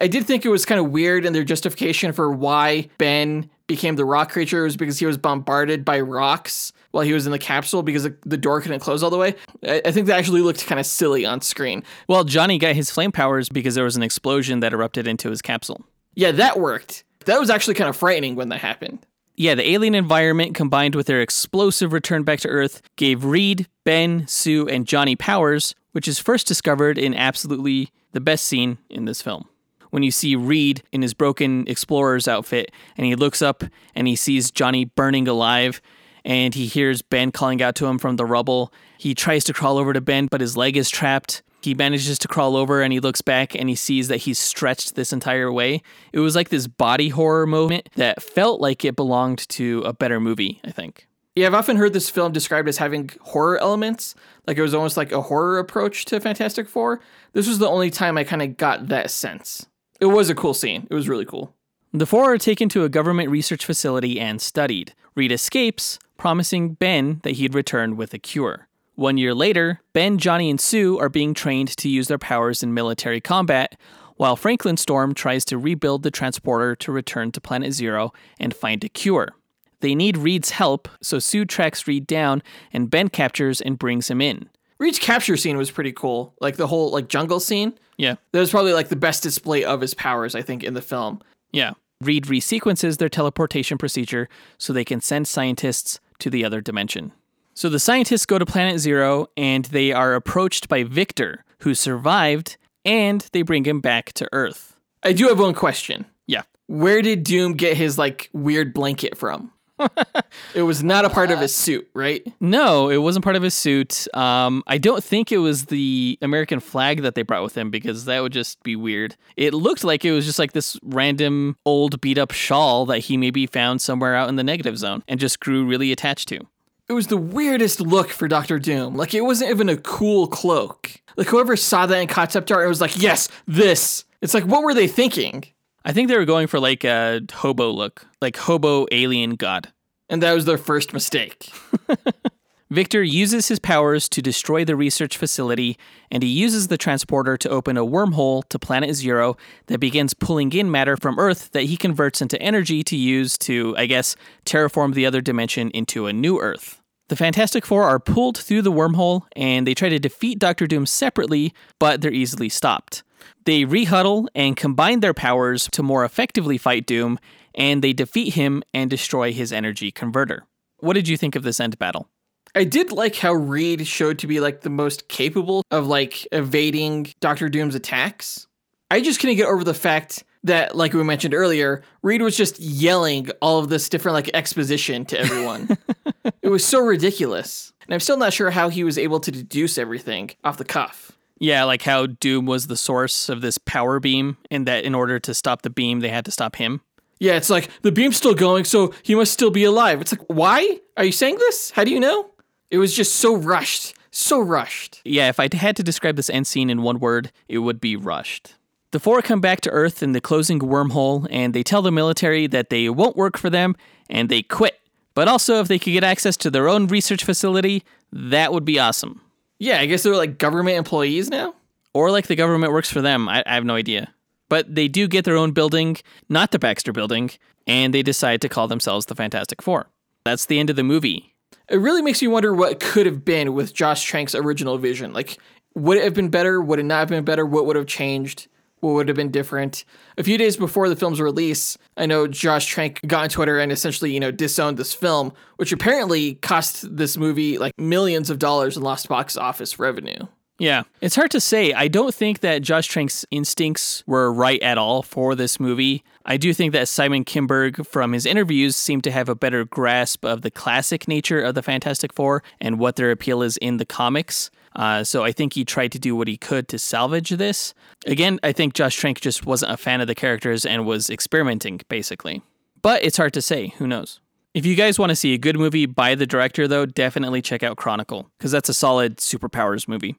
[0.00, 3.94] I did think it was kind of weird in their justification for why Ben became
[3.94, 7.38] the rock creature was because he was bombarded by rocks while he was in the
[7.38, 9.36] capsule because the door couldn't close all the way.
[9.64, 11.84] I, I think that actually looked kind of silly on screen.
[12.08, 15.40] Well, Johnny got his flame powers because there was an explosion that erupted into his
[15.40, 15.86] capsule.
[16.16, 17.04] Yeah, that worked.
[17.26, 19.06] That was actually kind of frightening when that happened.
[19.36, 24.26] Yeah, the alien environment combined with their explosive return back to Earth gave Reed, Ben,
[24.26, 29.22] Sue, and Johnny powers, which is first discovered in absolutely the best scene in this
[29.22, 29.48] film.
[29.90, 33.64] When you see Reed in his broken explorer's outfit and he looks up
[33.94, 35.80] and he sees Johnny burning alive
[36.24, 38.72] and he hears Ben calling out to him from the rubble.
[38.98, 41.42] He tries to crawl over to Ben, but his leg is trapped.
[41.62, 44.94] He manages to crawl over and he looks back and he sees that he's stretched
[44.94, 45.82] this entire way.
[46.12, 50.20] It was like this body horror moment that felt like it belonged to a better
[50.20, 51.06] movie, I think.
[51.36, 54.14] Yeah, I've often heard this film described as having horror elements.
[54.46, 57.00] Like it was almost like a horror approach to Fantastic Four.
[57.34, 59.66] This was the only time I kind of got that sense.
[60.00, 60.86] It was a cool scene.
[60.90, 61.54] It was really cool.
[61.92, 64.94] The four are taken to a government research facility and studied.
[65.14, 68.68] Reed escapes, promising Ben that he'd return with a cure.
[68.94, 72.72] One year later, Ben, Johnny, and Sue are being trained to use their powers in
[72.72, 73.78] military combat,
[74.16, 78.84] while Franklin Storm tries to rebuild the transporter to return to Planet Zero and find
[78.84, 79.34] a cure.
[79.80, 82.42] They need Reed's help, so Sue tracks Reed down
[82.72, 84.48] and Ben captures and brings him in.
[84.80, 86.34] Reed's capture scene was pretty cool.
[86.40, 87.74] Like the whole like jungle scene.
[87.98, 88.16] Yeah.
[88.32, 91.20] That was probably like the best display of his powers, I think, in the film.
[91.52, 91.72] Yeah.
[92.00, 94.26] Reed resequences their teleportation procedure
[94.56, 97.12] so they can send scientists to the other dimension.
[97.52, 102.56] So the scientists go to Planet Zero and they are approached by Victor, who survived,
[102.86, 104.78] and they bring him back to Earth.
[105.02, 106.06] I do have one question.
[106.26, 106.42] Yeah.
[106.68, 109.52] Where did Doom get his like weird blanket from?
[110.54, 112.26] it was not a part of his suit, right?
[112.40, 114.06] No, it wasn't part of his suit.
[114.14, 118.04] Um, I don't think it was the American flag that they brought with him because
[118.04, 119.16] that would just be weird.
[119.36, 123.16] It looked like it was just like this random old beat up shawl that he
[123.16, 126.40] maybe found somewhere out in the negative zone and just grew really attached to.
[126.88, 128.96] It was the weirdest look for Doctor Doom.
[128.96, 130.90] Like it wasn't even a cool cloak.
[131.16, 134.04] Like whoever saw that in concept art, it was like, yes, this.
[134.20, 135.44] It's like, what were they thinking?
[135.84, 139.72] I think they were going for like a hobo look, like hobo alien god.
[140.08, 141.52] And that was their first mistake.
[142.70, 145.76] Victor uses his powers to destroy the research facility,
[146.08, 150.52] and he uses the transporter to open a wormhole to Planet Zero that begins pulling
[150.52, 154.14] in matter from Earth that he converts into energy to use to, I guess,
[154.44, 156.80] terraform the other dimension into a new Earth.
[157.08, 160.86] The Fantastic Four are pulled through the wormhole and they try to defeat Doctor Doom
[160.86, 163.02] separately, but they're easily stopped.
[163.50, 167.18] They rehuddle and combine their powers to more effectively fight Doom,
[167.52, 170.44] and they defeat him and destroy his energy converter.
[170.78, 172.08] What did you think of this end battle?
[172.54, 177.12] I did like how Reed showed to be like the most capable of like evading
[177.18, 178.46] Doctor Doom's attacks.
[178.88, 182.60] I just couldn't get over the fact that, like we mentioned earlier, Reed was just
[182.60, 185.76] yelling all of this different like exposition to everyone.
[186.40, 187.72] it was so ridiculous.
[187.84, 191.10] And I'm still not sure how he was able to deduce everything off the cuff.
[191.40, 195.18] Yeah, like how Doom was the source of this power beam, and that in order
[195.18, 196.82] to stop the beam, they had to stop him.
[197.18, 200.00] Yeah, it's like the beam's still going, so he must still be alive.
[200.00, 200.80] It's like, why?
[200.96, 201.70] Are you saying this?
[201.70, 202.30] How do you know?
[202.70, 203.94] It was just so rushed.
[204.10, 205.00] So rushed.
[205.04, 207.96] Yeah, if I had to describe this end scene in one word, it would be
[207.96, 208.54] rushed.
[208.90, 212.46] The four come back to Earth in the closing wormhole, and they tell the military
[212.48, 213.76] that they won't work for them,
[214.08, 214.80] and they quit.
[215.14, 218.78] But also, if they could get access to their own research facility, that would be
[218.78, 219.20] awesome.
[219.60, 221.54] Yeah, I guess they're like government employees now?
[221.92, 223.28] Or like the government works for them.
[223.28, 224.12] I, I have no idea.
[224.48, 225.98] But they do get their own building,
[226.28, 227.30] not the Baxter building,
[227.66, 229.88] and they decide to call themselves the Fantastic Four.
[230.24, 231.34] That's the end of the movie.
[231.68, 235.12] It really makes me wonder what could have been with Josh Trank's original vision.
[235.12, 235.38] Like,
[235.74, 236.60] would it have been better?
[236.60, 237.46] Would it not have been better?
[237.46, 238.48] What would have changed?
[238.80, 239.84] What would have been different?
[240.18, 243.70] A few days before the film's release, I know Josh Trank got on Twitter and
[243.70, 248.76] essentially, you know, disowned this film, which apparently cost this movie like millions of dollars
[248.76, 250.26] in lost box office revenue.
[250.60, 251.72] Yeah, it's hard to say.
[251.72, 256.04] I don't think that Josh Trank's instincts were right at all for this movie.
[256.26, 260.22] I do think that Simon Kinberg, from his interviews, seemed to have a better grasp
[260.22, 263.86] of the classic nature of the Fantastic Four and what their appeal is in the
[263.86, 264.50] comics.
[264.76, 267.74] Uh, so I think he tried to do what he could to salvage this.
[268.06, 271.80] Again, I think Josh Trank just wasn't a fan of the characters and was experimenting,
[271.88, 272.42] basically.
[272.82, 273.68] But it's hard to say.
[273.78, 274.20] Who knows?
[274.54, 277.62] If you guys want to see a good movie by the director, though, definitely check
[277.62, 280.16] out Chronicle, because that's a solid superpowers movie.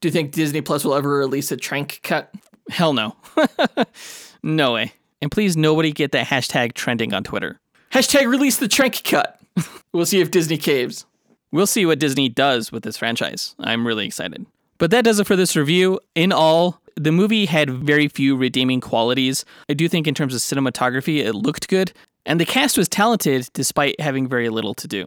[0.00, 2.32] Do you think Disney Plus will ever release a Trank cut?
[2.70, 3.16] Hell no.
[4.42, 4.92] no way.
[5.20, 7.60] And please, nobody get that hashtag trending on Twitter.
[7.92, 9.38] Hashtag release the Trank cut.
[9.92, 11.06] we'll see if Disney caves.
[11.54, 13.54] We'll see what Disney does with this franchise.
[13.60, 14.44] I'm really excited.
[14.78, 16.00] But that does it for this review.
[16.16, 19.44] In all, the movie had very few redeeming qualities.
[19.68, 21.92] I do think, in terms of cinematography, it looked good.
[22.26, 25.06] And the cast was talented despite having very little to do.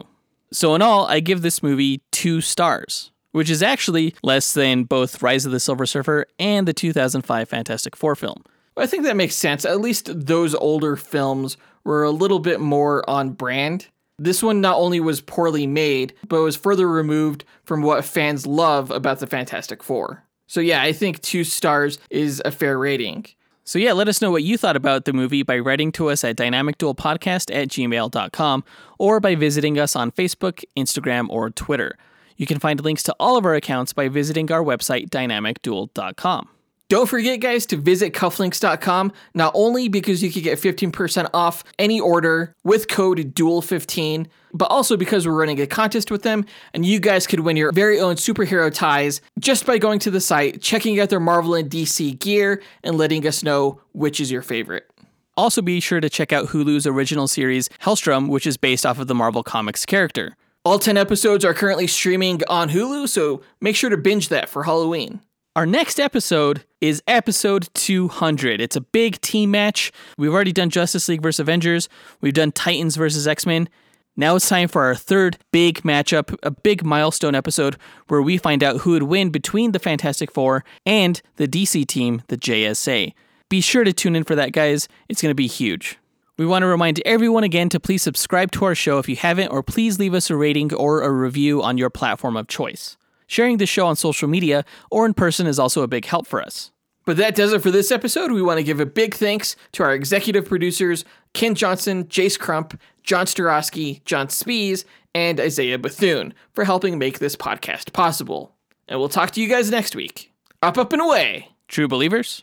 [0.50, 5.22] So, in all, I give this movie two stars, which is actually less than both
[5.22, 8.42] Rise of the Silver Surfer and the 2005 Fantastic Four film.
[8.74, 9.66] I think that makes sense.
[9.66, 13.88] At least those older films were a little bit more on brand.
[14.18, 18.90] This one not only was poorly made, but was further removed from what fans love
[18.90, 20.24] about the Fantastic Four.
[20.48, 23.26] So, yeah, I think two stars is a fair rating.
[23.64, 26.24] So, yeah, let us know what you thought about the movie by writing to us
[26.24, 28.64] at dynamicduelpodcast at gmail.com
[28.98, 31.96] or by visiting us on Facebook, Instagram, or Twitter.
[32.36, 36.48] You can find links to all of our accounts by visiting our website, dynamicduel.com.
[36.88, 42.00] Don't forget, guys, to visit cufflinks.com, not only because you can get 15% off any
[42.00, 46.98] order with code DUEL15, but also because we're running a contest with them, and you
[46.98, 50.98] guys could win your very own superhero ties just by going to the site, checking
[50.98, 54.90] out their Marvel and DC gear, and letting us know which is your favorite.
[55.36, 59.08] Also, be sure to check out Hulu's original series, Helstrom, which is based off of
[59.08, 60.36] the Marvel Comics character.
[60.64, 64.64] All 10 episodes are currently streaming on Hulu, so make sure to binge that for
[64.64, 65.20] Halloween.
[65.58, 68.60] Our next episode is episode 200.
[68.60, 69.90] It's a big team match.
[70.16, 71.88] We've already done Justice League versus Avengers,
[72.20, 73.68] we've done Titans versus X Men.
[74.16, 78.62] Now it's time for our third big matchup, a big milestone episode where we find
[78.62, 83.12] out who would win between the Fantastic Four and the DC team, the JSA.
[83.48, 84.86] Be sure to tune in for that, guys.
[85.08, 85.98] It's going to be huge.
[86.36, 89.48] We want to remind everyone again to please subscribe to our show if you haven't,
[89.48, 92.96] or please leave us a rating or a review on your platform of choice.
[93.28, 96.42] Sharing the show on social media or in person is also a big help for
[96.42, 96.72] us.
[97.04, 98.32] But that does it for this episode.
[98.32, 102.78] We want to give a big thanks to our executive producers, Ken Johnson, Jace Crump,
[103.02, 108.54] John Starosky, John Spees, and Isaiah Bethune for helping make this podcast possible.
[108.88, 110.32] And we'll talk to you guys next week.
[110.60, 111.48] Up, up, and away.
[111.68, 112.42] True believers.